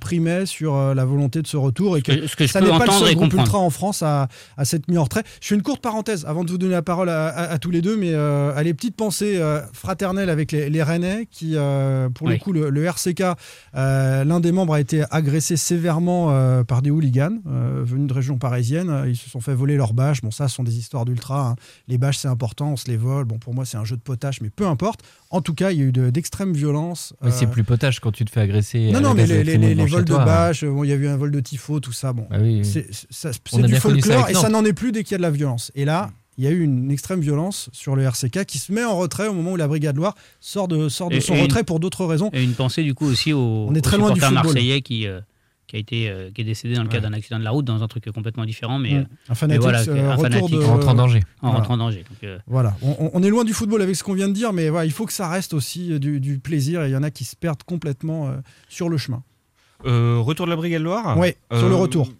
[0.00, 2.84] primaient sur la volonté de ce retour et que, Ce que- je ça n'est pas
[2.86, 5.22] le seul groupe ultra en France à, à s'être mis en retrait.
[5.40, 7.70] Je fais une courte parenthèse avant de vous donner la parole à, à- à tous
[7.70, 9.40] les deux, mais allez, petite pensée
[9.72, 11.54] fraternelle avec les, les Rennais qui,
[12.14, 13.22] pour le coup, le, le RCK,
[13.76, 18.12] euh, l'un des membres a été agressé sévèrement euh, par des hooligans euh, venus de
[18.14, 19.04] région parisienne.
[19.06, 20.22] Ils se sont fait voler leurs bâches.
[20.22, 21.50] Bon, ça, ce sont des histoires d'ultra.
[21.50, 21.56] hein.
[21.88, 23.24] Les bâches, c'est important, on se les vole.
[23.24, 25.00] Bon, pour moi, c'est un jeu de potache, mais peu importe.
[25.30, 27.14] En tout cas, il y a eu de- d'extrêmes violences.
[27.22, 28.90] Mais c'est plus potage quand tu te fais agresser.
[28.92, 30.24] non, non, mais les, les- lacrymogène les- les devant vols de hein.
[30.24, 32.12] bâches, bon, il y a eu un vol de tifo, tout ça.
[32.12, 32.84] Bon, Bah oui, oui.
[33.10, 35.70] c'est du folklore et ça n'en est plus dès qu'il y a de la violence.
[35.74, 38.84] Et là, il y a eu une extrême violence sur le RCK qui se met
[38.84, 41.38] en retrait au moment où la Brigade Loire sort de, sort de Et- son et
[41.38, 42.30] une- retrait pour d'autres raisons.
[42.32, 45.20] Et une pensée du coup aussi au, On est très loin du marseillais qui, euh,
[45.66, 47.64] qui, a été, euh, qui est décédé dans le cadre d'un accident de la route,
[47.64, 48.78] dans un truc complètement différent.
[48.78, 51.18] Mais, euh, Un mais fanatique, voilà, euh, un retour fanatique de- En rentrant en danger.
[51.18, 51.56] En Voilà.
[51.58, 52.04] rentrant en danger.
[52.08, 52.76] Donc, euh, Voilà,
[53.12, 55.06] on, est loin du football avec ce qu'on vient de dire, mais voilà, il faut
[55.06, 57.62] que ça reste aussi du, du plaisir et il y en a qui se perdent
[57.64, 58.36] complètement euh,
[58.68, 59.22] sur le chemin.
[59.86, 61.16] Euh, retour de la Brigade Loire?
[61.18, 62.10] Ouais, sur le retour.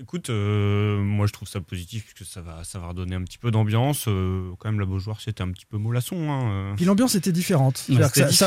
[0.00, 3.38] Écoute, euh, moi je trouve ça positif puisque ça va, ça va redonner un petit
[3.38, 4.04] peu d'ambiance.
[4.08, 6.30] Euh, quand même, la Beaujoire c'était un petit peu mollasson.
[6.30, 6.72] Hein, euh.
[6.76, 7.84] Puis l'ambiance était différente.
[7.88, 7.96] Ouais,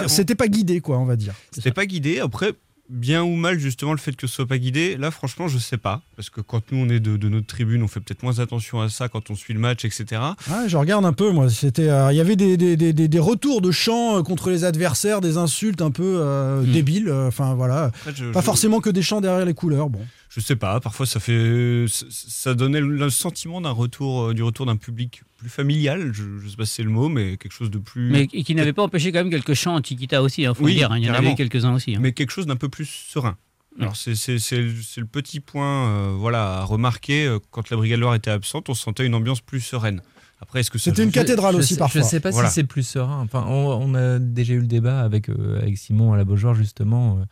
[0.08, 1.34] c'était pas guidé, quoi, on va dire.
[1.52, 2.20] C'était pas guidé.
[2.20, 2.54] Après,
[2.89, 5.78] bien ou mal, justement, le fait que ce soit pas guidé, là, franchement, je sais
[5.78, 6.02] pas.
[6.18, 8.82] Parce que quand nous, on est de, de notre tribune, on fait peut-être moins attention
[8.82, 10.22] à ça quand on suit le match, etc.
[10.49, 11.49] Ouais, je regarde un peu, moi.
[11.49, 14.64] C'était, euh, il y avait des, des- des- des- retours de chants euh, contre les
[14.66, 16.72] adversaires, des insultes un peu euh, Hmm.
[16.72, 17.12] débiles.
[17.12, 19.89] Enfin voilà, Après, je- pas je- forcément que des chants derrière les couleurs.
[19.89, 20.02] Bon.
[20.34, 21.86] Je sais pas, parfois ça fait.
[21.88, 26.47] ça- donnait le sentiment d'un retour, euh, du retour d'un public plus familial, je, je
[26.47, 28.09] sais pas si c'est le mot, mais quelque chose de plus.
[28.09, 30.71] mais et qui n'avait pas empêché quand même quelques chants antiquita aussi, il faut Oui,
[30.73, 30.91] le dire.
[30.93, 31.95] hein, il y en avait quelques-uns aussi.
[31.95, 31.99] hein.
[32.01, 33.38] mais quelque chose d'un peu plus serein.
[33.79, 37.99] Alors c'est c'est- c'est le petit point euh, voilà, à remarquer, euh, quand la Brigade
[37.99, 40.01] Loire était absente, on sentait une ambiance plus sereine.
[40.41, 42.01] Après, est-ce que C'était une cathédrale je aussi parfois.
[42.01, 42.49] Je sais pas Voilà.
[42.49, 43.19] si c'est plus serein.
[43.21, 46.55] Enfin, on, on a déjà eu le débat avec, euh, avec Simon à la Beaujoire,
[46.55, 47.19] justement.
[47.19, 47.25] euh.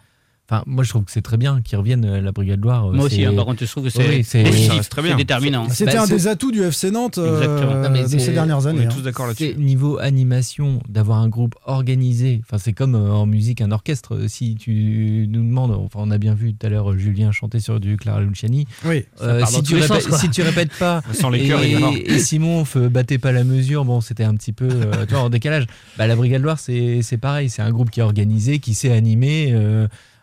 [0.51, 2.89] Enfin, moi, je trouve que c'est très bien qu'ils reviennent à la Brigade Loire.
[2.89, 4.91] euh, Moi aussi, hein, par contre, je trouve que c'est Oui, c'est- positif, ça reste
[4.91, 5.11] très bien.
[5.11, 5.69] c'est déterminant.
[5.69, 7.81] C'était Bah, un c'est- des atouts du FC Nantes euh, Exactement.
[7.83, 8.81] Non, mais de c'est- ces dernières On années.
[8.81, 8.89] est hein.
[8.91, 9.61] tous d'accord C'est là-dessus.
[9.63, 12.41] niveau animation, d'avoir un groupe organisé.
[12.43, 14.17] Enfin, c'est comme euh, en musique, un orchestre.
[14.27, 17.59] Si tu nous demandes, enfin, on a bien vu tout à l'heure euh, Julien chanter
[17.59, 18.65] sur du Clara Luciani.
[18.85, 19.05] Oui.
[19.21, 21.93] Euh, si, tu répètes, sens, si tu répètes pas, Sans les et, cœurs, évidemment.
[21.95, 25.21] et Simon fait battez pas la mesure, bon, c'était un petit peu euh, tu vois,
[25.23, 25.67] en décalage.
[25.99, 27.49] Bah, la Brigade Loire, c'est c'est pareil.
[27.51, 29.53] C'est un groupe qui est organisé, qui sait animer.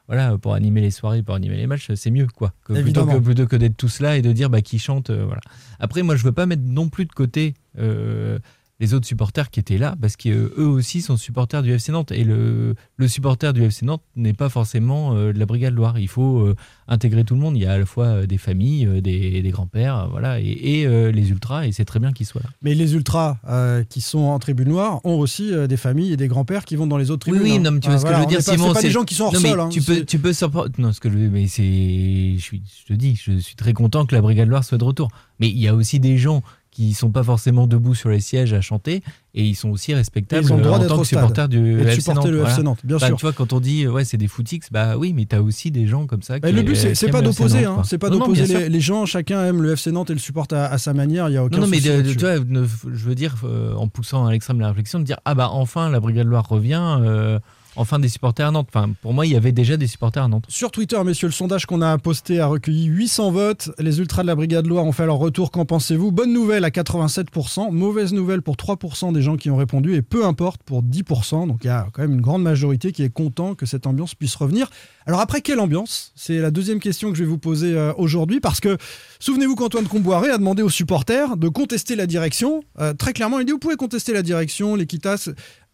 [0.08, 2.52] Voilà, pour animer les soirées, pour animer les matchs, c'est mieux, quoi.
[2.64, 5.10] Que, plutôt que, plutôt que d'être tous là et de dire bah, qui chante.
[5.10, 5.40] euh, voilà.
[5.80, 8.38] Après, moi, je veux pas mettre non plus de côté euh,
[8.78, 12.12] les autres supporters qui étaient là, parce qu'eux aussi sont supporters du FC Nantes.
[12.12, 15.98] Et le, le supporter du FC Nantes n'est pas forcément euh, de la Brigade Loire.
[15.98, 16.54] Il faut euh,
[16.86, 17.56] intégrer tout le monde.
[17.56, 20.40] Il y a à la fois euh, des familles, euh, des, des grands-pères, euh, voilà,
[20.40, 20.44] et,
[20.80, 22.50] et, euh, les ultras, et c'est très bien qu'ils soient là.
[22.60, 26.18] Mais les ultras euh, qui sont en tribune noire ont aussi euh, des familles et
[26.18, 27.52] des grands-pères qui vont dans les autres Oui, tribunes.
[27.52, 27.62] oui, hein.
[27.62, 28.68] non, mais tu vois Ah, ce que je veux dire, pas- Simon.
[28.68, 29.60] C'est pas des gens qui sont hors non, sol.
[29.60, 32.62] hein, tu peux, tu peux support- Non, ce que je veux, mais c'est, je suis,
[32.82, 35.08] je te dis, je suis très content que la Brigade Loire soit de retour.
[35.40, 36.42] Mais il y a aussi des gens
[36.76, 39.02] qui sont pas forcément debout sur les sièges à chanter
[39.34, 41.82] et ils sont aussi respectables Ils ont le droit en tant que supporters du et
[41.84, 42.52] FC supporter Nantes, le voilà.
[42.52, 43.16] FC Nantes, bien Bah, sûr.
[43.16, 45.70] Tu vois, quand on dit ouais, c'est des footix, bah oui, mais tu as aussi
[45.70, 46.38] des gens comme ça.
[46.38, 47.80] Qui- le but, c'est pas d'opposer, hein.
[47.84, 49.06] c'est pas d'opposer les, gens.
[49.06, 51.30] Chacun aime le FC Nantes et le supporte à, à sa manière.
[51.30, 53.88] Il y a aucun Non, non, mais de- tu vois, je veux dire, euh, en
[53.88, 57.38] poussant à l'extrême la réflexion, de dire ah bah enfin la Brigade Loire revient, euh,
[57.76, 58.68] enfin des supporters à Nantes.
[59.02, 60.44] Pour moi, il y avait déjà des supporters à Nantes.
[60.48, 63.70] Sur Twitter, messieurs, le sondage qu'on a posté a recueilli 800 votes.
[63.78, 65.50] Les Ultras de la Brigade Loire ont fait leur retour.
[65.50, 66.12] Qu'en pensez-vous?
[66.12, 70.24] Bonne nouvelle à 87%, mauvaise nouvelle pour 3% des gens qui ont répondu et peu
[70.24, 71.46] importe pour 10%.
[71.46, 74.14] Donc il y a quand même une grande majorité qui est content que cette ambiance
[74.14, 74.70] puisse revenir.
[75.06, 76.12] Alors après, quelle ambiance?
[76.16, 78.76] C'est la deuxième question que je vais vous poser euh, aujourd'hui parce que
[79.20, 82.64] souvenez-vous qu'Antoine Comboiré a demandé aux supporters de contester la direction.
[82.80, 85.28] Euh, très clairement, il dit vous pouvez contester la direction, l'équitas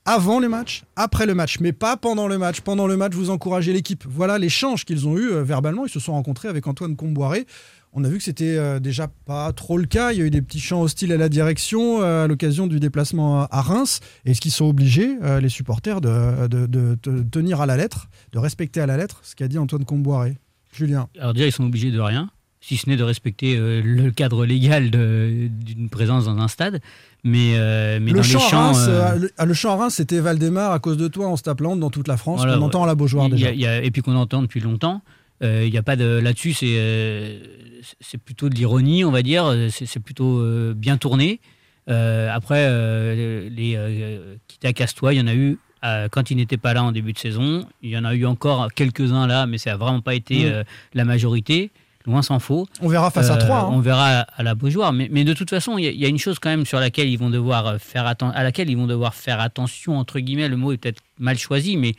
[0.05, 2.61] avant les matchs, après le match, mais pas pendant le match.
[2.61, 4.05] Pendant le match, vous encouragez l'équipe.
[4.09, 5.87] Voilà l'échange qu'ils ont eu euh, verbalement.
[5.87, 7.47] Ils se sont rencontrés avec Antoine Comboiré.
[7.93, 10.13] On a vu que c'était euh, déjà pas trop le cas.
[10.13, 12.81] Il y a eu des petits chants hostiles à la direction euh, à l'occasion du
[12.81, 14.01] déplacement à- Reims.
[14.25, 16.97] Est-ce qu'ils sont obligés, euh, les supporters, de, de-
[17.31, 20.37] tenir à la lettre, de respecter à la lettre ce qu'a dit Antoine Comboiré
[20.73, 22.31] Julien Alors déjà, ils sont obligés de rien,
[22.63, 26.81] si ce n'est de respecter le cadre légal d'une présence dans un stade.
[27.25, 28.67] Mais, euh, mais le, dans chant les à champs...
[28.73, 31.37] Reims, euh, euh, le- ah, chant à Reims, c'était Valdemar à cause de toi, on
[31.37, 32.39] se tape dans toute la France.
[32.41, 32.65] Voilà, on ouais.
[32.65, 33.51] entend à la Beaujoire y a- déjà.
[33.53, 35.03] il y a- et puis qu'on entend depuis longtemps.
[35.43, 37.41] Il y a pas de là-dessus, c'est
[38.01, 39.53] c'est plutôt de l'ironie, on va dire.
[39.71, 40.41] C'est plutôt
[40.75, 41.41] bien tourné.
[41.89, 42.69] Après,
[43.51, 43.79] les
[44.47, 45.59] quitte à Castois, il y en a eu
[46.13, 47.67] quand il n'était pas là en début de saison.
[47.83, 50.65] Il y en a eu encore quelques-uns là, mais ça n'a vraiment pas été Mm.
[50.95, 51.71] la majorité.
[52.07, 52.67] Loin s'en faut.
[52.81, 53.69] On verra face à Euh, trois, hein.
[53.71, 54.93] On verra à, la Beaujoire.
[54.93, 56.67] Mais, mais de toute façon, il y, a- il y a une chose quand même
[56.67, 60.19] sur laquelle ils vont devoir euh, faire à laquelle ils vont devoir faire attention entre
[60.19, 60.49] guillemets.
[60.49, 61.95] Le mot est peut-être mal choisi, mais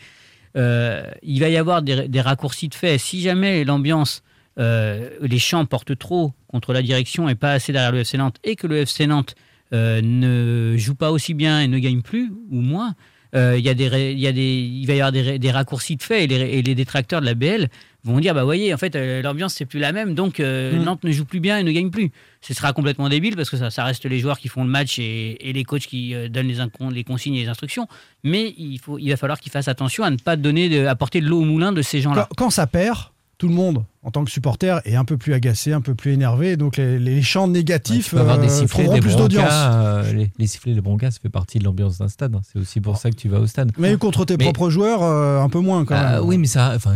[0.58, 2.98] euh, il va y avoir des, des raccourcis de fait.
[2.98, 4.24] Si jamais l'ambiance,
[4.60, 8.38] euh, les champs portent trop contre la direction et pas assez derrière le FC Nantes,
[8.44, 9.36] et que le FC Nantes
[9.74, 12.94] euh, ne joue pas aussi bien et ne gagne plus ou moins,
[13.36, 16.04] euh, il y a des, y a des, il va y avoir des raccourcis de
[16.04, 17.68] fait et les, et les détracteurs de la BL
[18.04, 20.84] vont dire bah voyez en fait euh, l'ambiance c'est plus la même donc euh, Mm.
[20.84, 22.12] Nantes ne joue plus bien et ne gagne plus.
[22.42, 25.00] Ce sera complètement débile parce que ça, ça reste les joueurs qui font le match
[25.00, 26.52] et, et les coachs qui euh, donnent
[26.92, 27.88] les, consignes et les instructions.
[28.24, 31.22] Mais il, faut, il va falloir qu'ils fassent attention à ne pas donner de, apporter
[31.22, 32.28] de l'eau au moulin de ces gens-là.
[32.30, 32.98] Quand, quand ça perd,
[33.44, 36.14] tout le monde, en tant que supporter, est un peu plus agacé, un peu plus
[36.14, 36.56] énervé.
[36.56, 39.52] Donc les, les chants négatifs Tu avoir des euh, sifflets, trouveront des plus d'audience.
[39.52, 42.34] euh, les, les sifflets, les broncas, ça fait partie de l'ambiance d'un stade.
[42.36, 42.42] hein.
[42.50, 43.74] C'est aussi pour ça que tu vas au stade.
[43.78, 46.22] Mais contre tes Mais- propres joueurs, euh, un peu moins quand Ah, même.
[46.24, 46.96] oui, mais ça, enfin,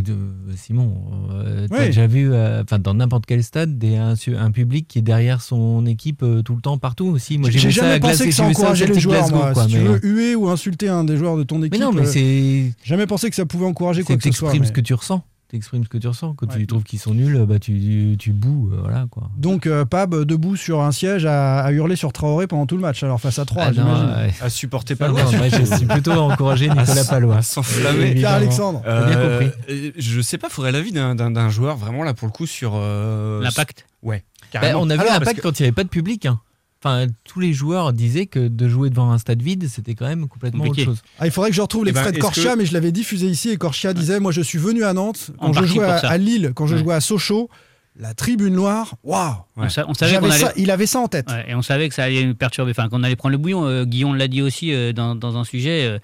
[0.55, 0.93] Simon,
[1.69, 1.85] t'as Oui.
[1.87, 6.23] déjà vu, enfin, dans n'importe quel stade, des, un, public qui est derrière son équipe
[6.45, 7.37] tout le temps, partout aussi.
[7.37, 9.51] Moi, j'ai ça jamais pensé que ça encourageait les joueurs, Glasgow, moi.
[9.51, 11.91] quoi, si tu veux huer ou insulter un des joueurs de ton équipe, Mais non,
[11.91, 12.71] mais c'est.
[12.85, 14.53] jamais pensé que ça pouvait encourager quoi que ce soit.
[14.53, 15.21] ce que tu ressens.
[15.49, 16.33] T'exprimes ce que tu ressens.
[16.33, 16.57] Quand Ouais.
[16.59, 19.29] tu trouves qu'ils sont nuls, bah, tu, tu boues, euh, voilà, quoi.
[19.37, 22.81] Donc euh, Pab debout sur un siège à, à hurler sur Traoré pendant tout le
[22.81, 23.01] match.
[23.03, 24.33] Alors face à 3, Ah, j'imagine.
[24.41, 25.23] À supporter Ça, Palois.
[25.23, 27.41] non, moi, je suis plutôt à encourager Nicolas Palois.
[27.41, 28.13] S'enflammer.
[28.15, 28.81] Pierre Alexandre.
[28.83, 29.93] T'as bien Euh, compris.
[29.97, 33.85] Je sais pas, faudrait l'avis d'un- joueur vraiment là pour le coup sur euh, L'impact.
[34.03, 34.23] Ouais.
[34.53, 36.25] Bah, on a vu Alors, l'impact que- quand il n'y avait pas de public.
[36.25, 36.39] hein.
[36.87, 40.27] Enfin, tous les joueurs disaient que de jouer devant un stade vide, c'était quand même
[40.27, 40.87] complètement Compliqué.
[40.89, 41.03] autre chose.
[41.19, 42.91] Ah, il faudrait que je retrouve Eh ben, l'extrait de Corchia, que- mais je l'avais
[42.91, 45.85] diffusé ici et Corchia disait Moi je suis venu à Nantes En quand je jouais
[45.85, 46.81] à, Lille, quand je Ouais.
[46.83, 47.49] jouais à Sochaux,
[47.99, 50.43] la tribune noire, waouh On, sa- on savait J'avais qu'on allait.
[50.45, 51.29] ça- Il avait ça en tête.
[51.31, 53.65] Ouais, et on savait que ça allait nous perturber, enfin qu'on allait prendre le bouillon.
[53.65, 55.85] Euh, Guillaume l'a dit aussi euh, dans, dans un sujet.
[55.85, 55.99] euh,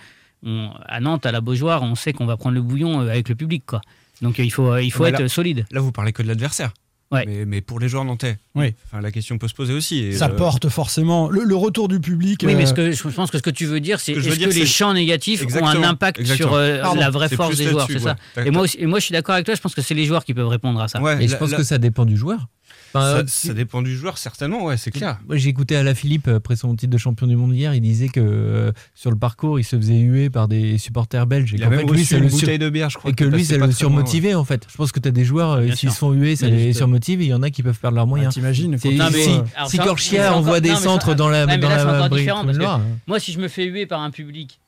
[0.45, 3.29] on- à Nantes, à la Beaujoire, on sait qu'on va prendre le bouillon euh, avec
[3.29, 3.79] le public, quoi.
[4.21, 5.65] Donc euh, il faut, euh, il faut Mais être là- solide.
[5.71, 6.73] Là, vous parlez que de l'adversaire.
[7.13, 7.25] Ouais.
[7.27, 8.73] Mais, mais pour les joueurs nantais, Oui.
[8.85, 9.99] enfin, la question peut se poser aussi.
[9.99, 12.41] et, Ça euh, porte forcément le, le retour du public.
[12.43, 14.19] Oui, mais euh, ce que, je pense que ce que tu veux dire, c'est Ce
[14.19, 16.49] est-ce dire, que les champs négatifs ont un impact exactement.
[16.49, 18.15] sur euh, la vraie force des joueurs, c'est ça.
[18.43, 19.53] Et moi, aussi, et moi, je suis d'accord avec toi.
[19.55, 20.99] Je pense que c'est les joueurs qui peuvent répondre à ça.
[21.01, 22.47] Ouais, Et je pense que ça dépend du joueur.
[22.93, 25.19] Ça, euh, ça dépend du joueur, certainement, ouais, c'est clair.
[25.27, 27.73] Moi, j'ai écouté Alain Philippe après son titre de champion du monde hier.
[27.73, 31.53] Il disait que euh, sur le parcours, il se faisait huer par des supporters belges.
[31.53, 32.89] Et Il a qu'en même fait, lui, reçu ça une le sur- bouteille de bière,
[32.89, 33.09] je crois.
[33.11, 33.73] Et que lui, ça le très loin, ouais.
[33.73, 34.67] surmotivait en fait.
[34.71, 36.73] Je pense que tu as des joueurs, euh, s'ils se font huer, ça Mais les
[36.73, 37.21] surmotive.
[37.21, 38.29] Et il y en a qui peuvent perdre leurs moyens.
[38.35, 38.97] bah, T'imagines si,
[39.55, 41.45] alors si Corchia envoie des centres dans la.
[43.07, 44.59] Moi, si je me fais huer par un public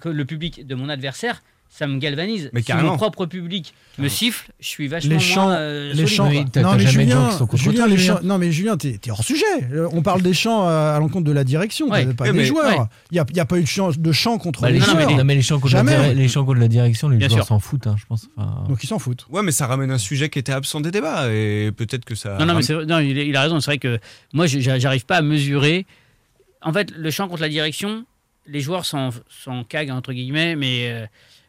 [0.00, 1.42] que le public de mon adversaire,
[1.74, 2.50] ça me galvanise.
[2.52, 6.06] Mais si mon propre public me siffle, je suis vachement les chants, moins euh, les
[6.06, 6.28] chants.
[6.28, 9.44] Oui, non mais Julien, les chants- non mais t'es t'es hors sujet.
[9.72, 12.04] Euh, On parle des chants à l'encontre de la direction, Ouais.
[12.12, 12.78] pas Ouais, des mais- joueurs.
[12.80, 12.86] ouais.
[13.10, 14.80] Il n'y a, il y a pas eu de chant, de chant contre Bah, les
[14.80, 15.16] non, mais joueurs.
[15.16, 17.86] non, mais les contre la, les gens contre la direction, les Bien joueurs s'en foutent,
[17.86, 18.28] hein, je pense.
[18.36, 19.26] Enfin, Donc ils s'en foutent.
[19.30, 22.36] Ouais, mais ça ramène un sujet qui était absent des débats et peut-être que ça.
[22.38, 23.60] Non, non, mais non, il, il a raison.
[23.60, 23.98] C'est vrai que
[24.34, 25.86] moi, j'arrive pas à mesurer.
[26.60, 28.04] En fait, le champ contre la direction,
[28.46, 29.10] les joueurs s'en
[29.44, 31.06] s'en caguent, entre guillemets, mais euh,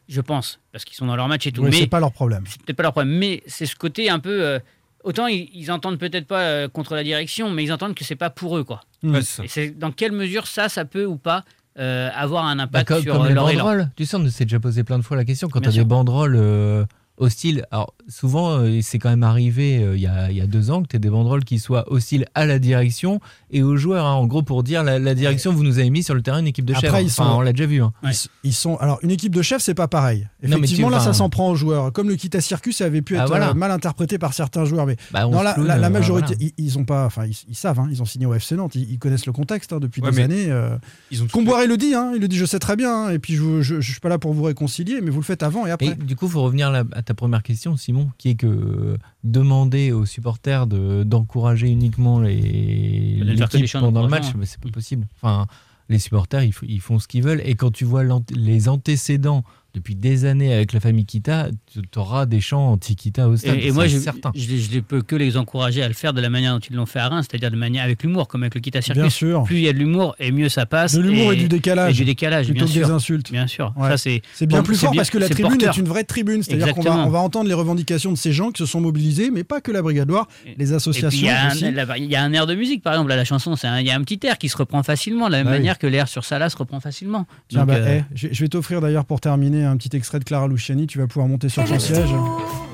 [0.08, 1.62] je pense, parce qu'ils sont dans leur match et tout.
[1.62, 2.44] Mais c'est pas leur problème.
[2.46, 3.16] c'est peut-être pas leur problème.
[3.16, 4.42] Mais c'est ce côté un peu.
[4.44, 4.58] euh,
[5.02, 8.16] autant ils, ils entendent peut-être pas euh, contre la direction, mais ils entendent que c'est
[8.16, 8.82] pas pour eux, quoi.
[9.02, 9.44] Ouais, c'est ça.
[9.44, 11.44] Et c'est dans quelle mesure ça, ça peut ou pas
[11.78, 13.90] euh, avoir un Bah, impact comme, sur comme les leur élan banderoles.
[13.96, 15.48] Tu sais, on s'est déjà posé plein de fois la question.
[15.48, 16.84] Quand tu as des banderoles euh,
[17.16, 20.46] hostiles, alors souvent, euh, c'est quand même arrivé euh, il y, a, il y a
[20.46, 23.20] deux ans que tu aies des banderoles qui soient hostiles à la direction
[23.54, 24.04] et aux joueurs.
[24.04, 24.12] hein.
[24.14, 26.46] en gros, pour dire la, la direction, vous nous avez mis sur le terrain une
[26.46, 27.00] équipe de Après, chefs.
[27.02, 27.80] ils Enfin, sont- on l'a déjà vu.
[27.82, 27.92] hein.
[28.02, 28.10] Ouais.
[28.12, 30.28] Ils, ils sont alors une équipe de chefs, c'est pas pareil.
[30.42, 31.92] Non, Effectivement, tu- là, ça enfin- s'en prend aux joueurs.
[31.92, 33.50] Comme le Kita Circus avait pu Ah, être voilà.
[33.50, 35.86] euh, mal interprété par certains joueurs, mais Bah, on dans se la, cloune, la- la
[35.86, 36.50] euh, majorité, voilà.
[36.58, 38.74] ils, ils ont pas, enfin, ils, ils savent, hein, ils ont signé au FC Nantes,
[38.74, 40.46] ils, ils connaissent le contexte hein, depuis Ouais, des années.
[40.50, 40.76] euh.
[41.10, 43.18] Ils ont Comboiré le dit, hein, il le dit, je sais très bien, hein, et
[43.18, 45.66] puis je, je, je suis pas là pour vous réconcilier, mais vous le faites avant
[45.66, 45.86] et après.
[45.88, 49.92] Et du coup, il faut revenir à ta première question, Simon, qui est que demander
[49.92, 53.18] aux supporters de- d'encourager uniquement les
[53.48, 54.40] pendant le match, d'encouragement.
[54.40, 55.06] mais c'est pas possible.
[55.16, 55.46] Enfin,
[55.88, 57.42] les supporters, ils, ils font ce qu'ils veulent.
[57.44, 58.02] Et quand tu vois
[58.34, 59.44] les antécédents
[59.74, 63.56] depuis des années avec la famille Kita, tu auras des chants anti-Kita au stade.
[63.56, 64.30] Et, et moi, je, certain.
[64.34, 66.76] je, je ne peux que les encourager à le faire de la manière dont ils
[66.76, 69.12] l'ont fait à Reims, c'est-à-dire de manière avec l'humour, comme avec le Kita Bien Circus.
[69.14, 69.42] sûr.
[69.44, 70.94] Plus il y a de l'humour, et mieux ça passe.
[70.94, 71.90] De l'humour et, du décalage.
[71.90, 72.86] Et du décalage, plutôt bien que sûr.
[72.86, 73.32] des insultes.
[73.32, 73.72] Bien sûr.
[73.76, 73.88] Ouais.
[73.90, 75.74] Ça, c'est bien bon, plus fort bien- parce que la tribune porteur.
[75.74, 76.42] est une vraie tribune.
[76.42, 77.06] C'est-à-dire qu'on va, Exactement.
[77.08, 79.72] on va entendre les revendications de ces gens qui se sont mobilisés, mais pas que
[79.72, 81.66] la Brigade Loire, les associations il y, a aussi.
[81.66, 83.86] un, là, il y a un air de musique, par exemple, là, la chanson, il
[83.86, 85.58] y a un petit air qui se reprend facilement, de la même Bah oui.
[85.58, 87.26] manière que l'air sur Salah se reprend facilement.
[87.52, 90.86] Bah, euh, eh, je vais t'offrir d'ailleurs pour terminer un petit extrait de Clara Luciani.
[90.86, 92.08] Tu vas pouvoir monter sur ton siège.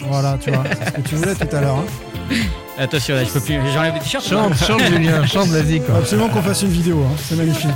[0.09, 1.77] Voilà, tu vois, c'est ce que tu voulais tout à l'heure.
[1.79, 2.35] hein.
[2.79, 3.55] Attention, là, je peux plus.
[3.75, 4.25] J'enlève le t-shirt.
[4.25, 5.83] Chante, chante, Julien, chante, vas-y.
[5.97, 7.15] Absolument qu'on fasse une vidéo, hein.
[7.19, 7.69] c'est magnifique.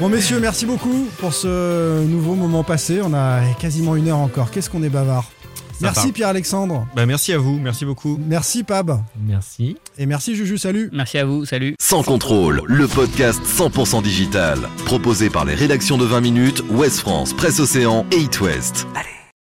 [0.00, 3.00] Bon messieurs, merci beaucoup pour ce nouveau moment passé.
[3.02, 4.50] On a quasiment une heure encore.
[4.50, 5.30] Qu'est-ce qu'on est bavard.
[5.84, 6.12] Merci.
[6.12, 6.86] Pierre-Alexandre.
[6.94, 8.18] Bah, merci à vous, merci beaucoup.
[8.26, 9.00] Merci Pab.
[9.26, 9.76] Merci.
[9.98, 10.90] Et merci Juju, salut.
[10.92, 11.74] Merci à vous, salut.
[11.80, 14.58] Sans contrôle, le podcast 100% digital.
[14.84, 18.86] Proposé par les rédactions de 20 minutes, Ouest France, Presse Océan et It West.
[18.94, 19.23] Allez.